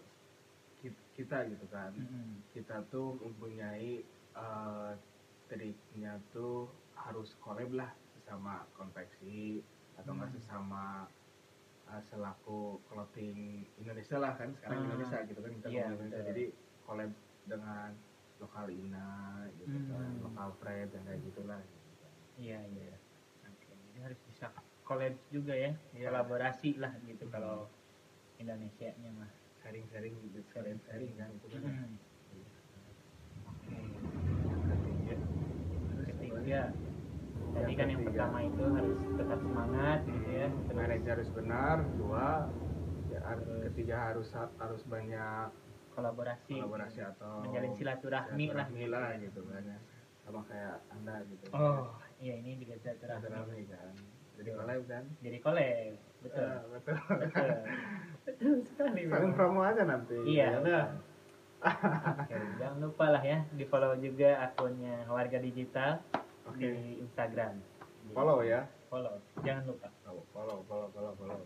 ki- 0.78 1.04
kita 1.12 1.46
gitu 1.46 1.66
kan. 1.68 1.90
Mm-mm. 1.92 2.42
kita 2.50 2.82
tuh 2.88 3.14
mempunyai 3.16 4.02
eh, 4.34 4.92
triknya 5.46 6.16
tuh 6.30 6.66
harus 6.94 7.34
collab 7.36 7.70
lah 7.72 7.90
sesama 8.12 8.64
konveksi 8.72 9.60
atau 9.94 10.10
enggak 10.10 10.28
Hmm. 10.28 10.36
sesama 10.36 10.84
eh, 11.84 12.02
selaku 12.02 12.58
clothing 12.84 13.38
Indonesia 13.76 14.16
lah 14.16 14.32
kan 14.34 14.48
sekarang 14.50 14.78
Ah, 14.78 14.86
Indonesia 14.86 15.18
gitu 15.22 15.38
kan 15.38 15.50
kita 15.52 15.68
iya, 15.68 15.74
ngomong 15.82 15.92
Indonesia 15.98 16.16
betul. 16.16 16.28
jadi 16.28 16.44
collab 16.80 17.10
dengan 17.44 17.90
lokal 18.38 18.66
Ina 18.68 19.10
gitu 19.54 19.76
kan 19.88 19.98
Hmm. 20.08 20.22
lokal 20.22 20.48
Fred 20.56 20.88
dan 20.88 21.02
kayak 21.02 21.20
gitulah 21.22 21.60
gitu 21.60 21.90
kan. 21.98 22.12
iya 22.36 22.58
iya 22.64 22.94
oke 23.44 23.70
jadi 23.84 23.98
harus 24.00 24.20
bisa 24.24 24.46
collab 24.82 25.14
juga 25.28 25.54
ya 25.54 25.70
Iya. 25.90 26.06
kolaborasi 26.08 26.70
lah 26.76 26.92
gitu 27.02 27.24
Hmm. 27.24 27.32
kalau 27.32 27.58
Indonesia 28.36 28.90
nya 28.96 29.10
mah 29.12 29.30
sharing-sharing 29.56 30.16
gitu 30.24 30.38
sharing-sharing 30.48 31.12
kan 31.14 31.28
itu 31.30 31.46
kan 31.52 31.62
Mm-mm. 31.62 31.90
ketiga 34.64 35.14
terus 35.86 36.04
ketiga 36.08 36.60
tadi 37.52 37.72
Yang 37.72 37.78
kan 37.78 37.86
yang 37.92 38.02
pertama 38.08 38.38
itu 38.42 38.64
harus 38.64 38.98
tetap 39.16 39.38
semangat 39.44 39.98
gitu 40.08 40.28
ya 40.32 40.46
terus 40.48 40.72
manajer 40.72 41.12
harus 41.12 41.30
benar 41.36 41.76
dua 42.00 42.26
ya, 43.12 43.20
ketiga 43.68 43.96
harus 44.12 44.28
harus 44.34 44.82
banyak 44.88 45.46
kolaborasi 45.92 46.56
kolaborasi 46.56 47.00
atau 47.04 47.44
menjalin 47.44 47.72
silaturahmi 47.76 48.44
lah. 48.48 48.64
silaturahmi 48.64 48.84
lah 48.88 49.08
gitu 49.20 49.40
kan 49.44 49.62
ya. 49.68 49.78
Sama 50.22 50.40
kayak 50.46 50.76
anda 50.94 51.16
gitu. 51.28 51.44
Oh 51.52 51.92
iya 52.22 52.34
ini 52.40 52.56
juga 52.56 52.80
silaturahmi. 52.80 53.20
Silaturahmi 53.28 53.62
kan. 53.68 53.94
Jadi 54.32 54.50
collab 54.56 54.82
kan? 54.88 55.04
Jadi 55.20 55.38
collab 55.44 55.92
betul. 56.24 56.48
Ah, 56.48 56.62
betul. 56.72 56.96
Betul. 57.20 57.50
Betul 58.22 58.52
sekali 58.72 59.02
saling 59.10 59.32
promo 59.36 59.60
aja 59.60 59.82
nanti. 59.84 60.16
Iya. 60.24 60.56
Ya 60.56 60.58
udah. 60.64 60.84
Oke, 61.62 62.34
jangan 62.58 62.78
lupa 62.82 63.06
lah 63.14 63.22
ya 63.22 63.38
di 63.54 63.62
follow 63.70 63.94
juga 63.94 64.50
akunnya 64.50 65.06
warga 65.06 65.38
digital 65.38 66.02
oke. 66.52 66.60
di 66.60 66.72
Instagram. 67.00 67.54
Di- 67.58 68.14
follow 68.14 68.38
ya. 68.44 68.68
Follow. 68.86 69.14
Jangan 69.40 69.64
lupa. 69.66 69.88
Follow 70.04 70.24
follow 70.32 70.58
follow 70.68 70.88
follow 70.92 71.12
follow. 71.16 71.40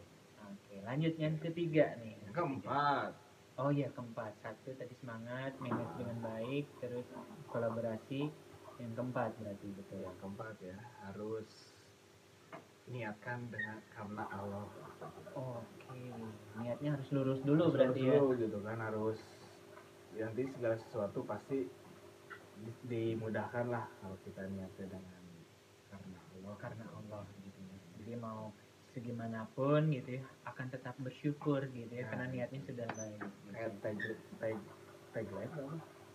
Oke 0.46 0.74
lanjut 0.82 1.14
yang 1.16 1.38
ketiga 1.38 1.94
nih. 2.02 2.18
Yang 2.26 2.34
keempat. 2.34 3.10
Oh 3.56 3.70
iya 3.72 3.88
keempat. 3.94 4.34
Satu 4.42 4.74
tadi 4.74 4.94
semangat 5.00 5.54
manage 5.62 5.94
dengan 5.96 6.18
baik 6.20 6.66
terus 6.78 7.06
kolaborasi. 7.48 8.28
Yang 8.76 8.92
keempat 8.92 9.30
berarti 9.40 9.66
betul. 9.72 9.98
Yang 10.04 10.16
keempat 10.20 10.54
ya 10.60 10.76
harus 11.06 11.48
niatkan 12.86 13.50
dengan 13.50 13.78
karena 13.90 14.24
Allah. 14.30 14.66
Oke 15.34 16.02
niatnya 16.56 16.94
harus 16.94 17.08
lurus 17.10 17.40
dulu 17.42 17.68
Harus 17.68 17.74
berarti 17.74 18.00
ya. 18.06 18.14
dulu 18.16 18.26
gitu 18.38 18.58
kan 18.62 18.78
harus 18.78 19.18
nanti 20.16 20.42
segala 20.56 20.76
sesuatu 20.80 21.20
pasti 21.28 21.68
dimudahkan 22.84 23.66
lah 23.68 23.84
kalau 24.00 24.16
kita 24.22 24.42
niatnya 24.48 24.86
dengan 24.88 25.22
karena 25.86 26.18
Allah 26.32 26.54
karena 26.56 26.84
Allah 26.90 27.22
gitu 27.40 27.60
ya. 27.62 27.78
Jadi 28.00 28.12
mau 28.16 28.50
segimanapun 28.90 29.92
gitu 29.92 30.18
ya 30.18 30.22
akan 30.44 30.66
tetap 30.68 30.96
bersyukur 30.96 31.60
gitu 31.68 31.92
ya 31.92 32.02
Nah. 32.02 32.08
karena 32.10 32.26
niatnya 32.28 32.60
sudah 32.64 32.86
baik. 32.88 33.20
Kayak 33.52 33.72
tag 33.80 33.96
tag 34.40 34.56
tagline 35.12 35.52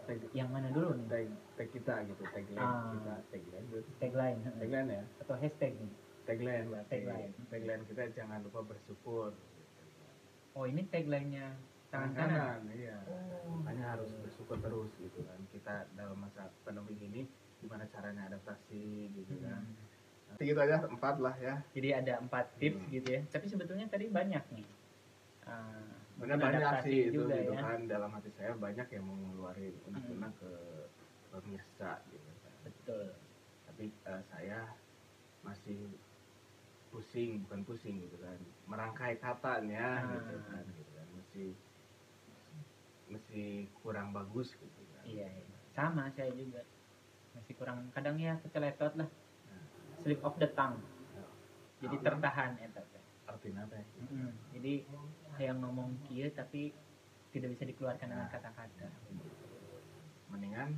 tag 0.02 0.20
yang 0.34 0.50
mana 0.50 0.74
dulu 0.74 0.98
nih? 0.98 1.06
tag 1.08 1.28
tag 1.56 1.70
kita 1.72 1.96
gitu 2.10 2.24
tagline 2.28 2.58
Ah. 2.60 2.90
kita 2.92 3.16
tagline 3.30 3.66
gitu. 3.70 3.80
Tagline 4.02 4.40
tagline 4.58 4.90
ya? 4.90 5.04
Atau 5.22 5.36
hashtag 5.38 5.74
nih? 5.78 5.94
Tagline 6.22 6.68
Tagline. 6.88 7.32
tagline 7.50 7.84
kita 7.86 8.04
jangan 8.14 8.42
lupa 8.42 8.66
bersyukur. 8.66 9.34
Oh 10.52 10.66
ini 10.66 10.84
tagline-nya 10.86 11.48
tangan 11.48 11.71
Tangan 11.92 12.12
kanan 12.16 12.60
iya 12.72 12.96
Oh. 13.04 13.60
makanya 13.60 13.94
harus 13.94 14.16
bersyukur 14.18 14.56
terus 14.58 14.92
gitu 14.96 15.20
kan 15.22 15.40
kita 15.46 15.74
dalam 15.92 16.16
masa 16.16 16.48
pandemi 16.64 16.96
ini 16.96 17.22
gimana 17.60 17.84
caranya 17.86 18.26
adaptasi 18.26 18.86
gitu 19.12 19.34
kan 19.40 19.60
Hmm. 19.60 20.40
gitu 20.40 20.56
aja 20.58 20.80
empat 20.82 21.20
lah 21.20 21.36
ya 21.36 21.60
jadi 21.70 22.00
ada 22.00 22.14
empat 22.18 22.48
tips 22.58 22.80
Hmm. 22.80 22.90
gitu 22.90 23.08
ya 23.12 23.22
tapi 23.28 23.46
sebetulnya 23.46 23.86
tadi 23.86 24.08
banyak 24.10 24.44
nih 24.52 24.68
Ah, 25.42 25.84
Benar 26.16 26.38
banyak 26.38 26.86
sih 26.86 27.10
itu 27.10 27.18
juga 27.20 27.34
gitu 27.36 27.52
ya 27.52 27.60
kan 27.60 27.80
dalam 27.86 28.10
hati 28.12 28.30
saya 28.32 28.54
banyak 28.56 28.88
yang 28.88 29.04
mau 29.04 29.18
ngeluarin 29.20 29.74
Hmm. 29.76 29.88
unek-unek 29.90 30.32
ke 30.38 30.52
pemirsa 31.30 31.92
gitu 32.08 32.30
kan. 32.40 32.56
betul 32.64 33.06
Tapi 33.68 33.84
eh, 33.90 34.22
saya 34.26 34.60
masih 35.42 35.92
pusing 36.88 37.44
bukan 37.44 37.62
pusing 37.64 37.96
gitu 38.00 38.16
kan 38.18 38.38
merangkai 38.64 39.18
katanya 39.18 39.88
Ah. 40.00 40.10
gitu 40.14 40.36
kan 40.46 40.64
gitu 40.72 40.92
kan 40.94 41.08
masih 41.12 41.50
masih 43.12 43.48
kurang 43.78 44.12
bagus 44.12 44.54
gitu 44.54 44.82
kan. 44.90 45.04
iya, 45.04 45.28
iya. 45.28 45.56
sama 45.72 46.08
saya 46.12 46.32
juga 46.32 46.64
masih 47.32 47.54
kurang 47.56 47.88
kadang 47.92 48.16
ya 48.16 48.36
keceletot 48.40 48.96
lah 48.96 49.10
Nah, 49.48 49.64
slip 50.00 50.22
of 50.22 50.36
the 50.38 50.50
tongue 50.52 50.80
jadi 51.80 51.96
Ah. 51.96 52.04
tertahan 52.04 52.52
ya 52.56 52.68
artinya 53.26 53.64
apa 53.64 53.76
ya? 53.76 53.86
Mm-mm. 54.02 54.32
jadi 54.52 54.74
yang 55.40 55.58
ngomong 55.60 55.96
kia 56.06 56.28
tapi 56.30 56.76
tidak 57.32 57.56
bisa 57.56 57.64
dikeluarkan 57.66 58.08
dengan 58.08 58.28
Nah. 58.28 58.32
kata-kata 58.32 58.88
Mendingan 60.28 60.70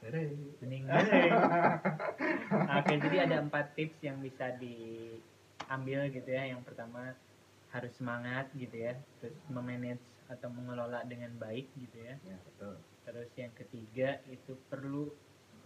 Tere. 0.00 0.32
mending 0.58 0.88
oke 2.80 2.94
jadi 2.98 3.16
ada 3.20 3.36
empat 3.40 3.76
tips 3.76 4.00
yang 4.00 4.16
bisa 4.18 4.48
diambil 4.56 6.08
gitu 6.08 6.24
ya 6.26 6.48
yang 6.48 6.64
pertama 6.64 7.12
harus 7.68 7.92
semangat 7.94 8.48
gitu 8.52 8.72
ya 8.74 8.96
terus 9.20 9.36
memanage 9.46 10.00
atau 10.32 10.48
mengelola 10.56 10.98
dengan 11.10 11.32
baik 11.44 11.64
gitu 11.82 11.96
ya 12.08 12.14
Ya 12.30 12.38
betul. 12.46 12.74
terus 13.04 13.30
yang 13.42 13.52
ketiga 13.60 14.04
itu 14.34 14.52
perlu 14.70 14.96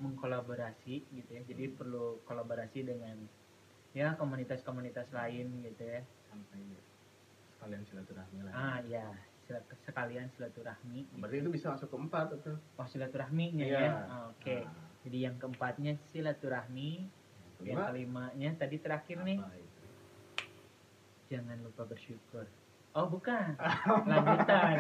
mengkolaborasi 0.03 0.91
gitu 1.17 1.31
ya 1.37 1.43
jadi 1.51 1.65
perlu 1.79 1.99
kolaborasi 2.29 2.79
dengan 2.91 3.17
ya 3.99 4.07
komunitas-komunitas 4.21 5.09
lain 5.19 5.47
gitu 5.67 5.83
ya 5.95 6.01
Sampai 6.31 6.63
sekalian 7.55 7.85
silaturahmi 7.89 8.41
lah. 8.47 8.53
ah 8.61 8.79
ya 8.93 9.01
sekalian 9.87 10.29
silaturahmi 10.35 10.99
gitu. 11.13 11.21
Berarti 11.21 11.37
itu 11.43 11.51
bisa 11.57 11.67
masuk 11.75 11.89
ke 11.93 11.97
empat 12.05 12.27
atau? 12.41 12.55
oh 12.79 12.87
silaturahminya 12.93 13.65
Iya. 13.67 13.77
ya 13.85 13.89
Ah, 14.13 14.23
oke 14.33 14.51
Nah, 14.67 14.89
jadi 15.05 15.17
yang 15.27 15.37
keempatnya 15.43 15.91
silaturahmi 16.13 16.83
yang 17.39 17.51
kelima, 17.59 17.81
kelimanya 17.89 18.49
tadi 18.61 18.77
terakhir 18.85 19.17
nih 19.29 19.39
apa 19.41 19.55
itu? 19.67 19.83
jangan 21.31 21.59
lupa 21.67 21.83
bersyukur 21.91 22.47
oh 22.95 23.07
bukan 23.11 23.59
lanjutan 24.11 24.77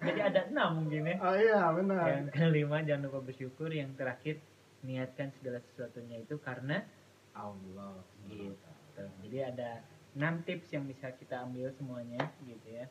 jadi 0.00 0.20
ada 0.32 0.40
enam 0.48 0.70
mungkin 0.84 1.02
ya 1.04 1.16
Oh 1.20 1.36
iya 1.36 1.60
benar. 1.76 2.04
yang 2.08 2.26
kelima 2.32 2.80
jangan 2.82 3.08
lupa 3.08 3.20
bersyukur 3.20 3.68
yang 3.68 3.92
terakhir 3.94 4.40
niatkan 4.80 5.28
segala 5.36 5.58
sesuatunya 5.60 6.22
itu 6.24 6.40
karena 6.40 6.82
Allah 7.36 8.00
Gitu. 8.28 9.04
Jadi 9.24 9.38
ada 9.40 9.70
6 10.18 10.46
tips 10.46 10.68
yang 10.74 10.84
bisa 10.90 11.14
kita 11.14 11.46
ambil 11.46 11.70
semuanya 11.70 12.18
gitu 12.42 12.68
ya. 12.68 12.86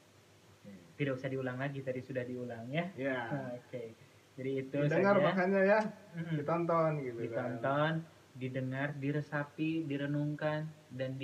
Tidak 0.98 1.14
usah 1.14 1.30
diulang 1.30 1.60
lagi, 1.62 1.84
tadi 1.84 2.00
sudah 2.02 2.24
diulang 2.24 2.68
ya. 2.72 2.88
ya 2.96 3.28
Oke. 3.54 3.94
Jadi 4.38 4.52
itu 4.64 4.78
dengar 4.86 5.18
makanya 5.18 5.62
ya 5.66 5.80
Mm-mm. 6.14 6.38
ditonton 6.42 6.92
gitu 7.02 7.20
kan 7.34 7.58
ditonton, 7.58 7.94
didengar, 8.38 8.88
diresapi, 9.02 9.86
direnungkan 9.90 10.70
dan 10.94 11.18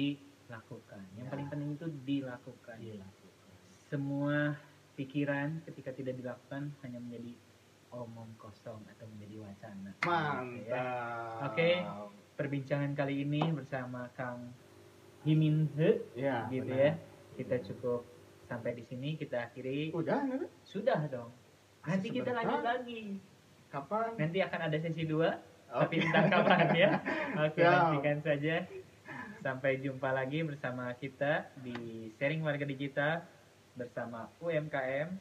dilakukan. 0.54 1.02
Yang 1.18 1.26
Ya. 1.26 1.32
paling 1.32 1.48
penting 1.50 1.70
itu 1.74 1.88
dilakukan. 2.06 2.78
dilakukan 2.78 3.54
Semua 3.84 4.38
pikiran 4.94 5.50
ketika 5.66 5.90
tidak 5.92 6.14
dilakukan 6.16 6.70
hanya 6.82 7.00
menjadi 7.00 7.34
omong 7.90 8.30
kosong 8.38 8.82
atau 8.88 9.06
menjadi 9.08 9.36
wacana. 9.40 9.92
Gitu 9.98 10.62
ya. 10.64 10.78
mantap 10.78 11.50
Oke. 11.50 11.70
Perbincangan 12.34 12.92
kali 12.94 13.22
ini 13.22 13.42
bersama 13.52 14.10
Kang 14.12 14.50
Himin 15.22 15.70
He 15.74 16.02
ya 16.16 16.50
gitu 16.50 16.66
benar. 16.68 16.78
ya. 16.78 16.92
Kita 17.34 17.56
cukup 17.64 18.02
sampai 18.44 18.74
di 18.74 18.84
sini 18.84 19.14
kita 19.16 19.50
akhiri. 19.50 19.90
udah 19.92 20.22
nih 20.24 20.50
Sudah 20.64 21.06
dong. 21.08 21.30
Nanti 21.84 22.10
kita 22.10 22.30
lanjut 22.32 22.62
lagi. 22.62 23.18
kapan 23.70 24.14
Nanti 24.18 24.38
akan 24.40 24.60
ada 24.70 24.78
sesi 24.78 25.04
2 25.04 25.18
tapi 25.66 25.98
Oke. 25.98 26.06
entah 26.06 26.26
kapan 26.30 26.68
ya. 26.72 26.90
Oke, 27.46 27.60
Ya. 27.60 27.70
nantikan 27.72 28.18
saja. 28.22 28.56
Sampai 29.44 29.84
jumpa 29.84 30.08
lagi 30.16 30.40
bersama 30.40 30.88
kita 30.96 31.52
di 31.60 32.08
sharing 32.16 32.40
warga 32.40 32.64
digital 32.64 33.28
bersama 33.76 34.32
UMKM. 34.40 35.12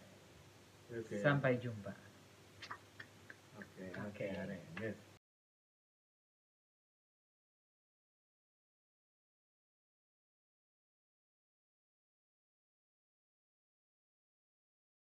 Oke. 0.95 1.19
Sampai 1.19 1.59
jumpa. 1.59 1.91
Oke. 3.59 3.91
Oke. 3.99 4.27
Oke. 4.31 4.59
Yes. 4.79 5.12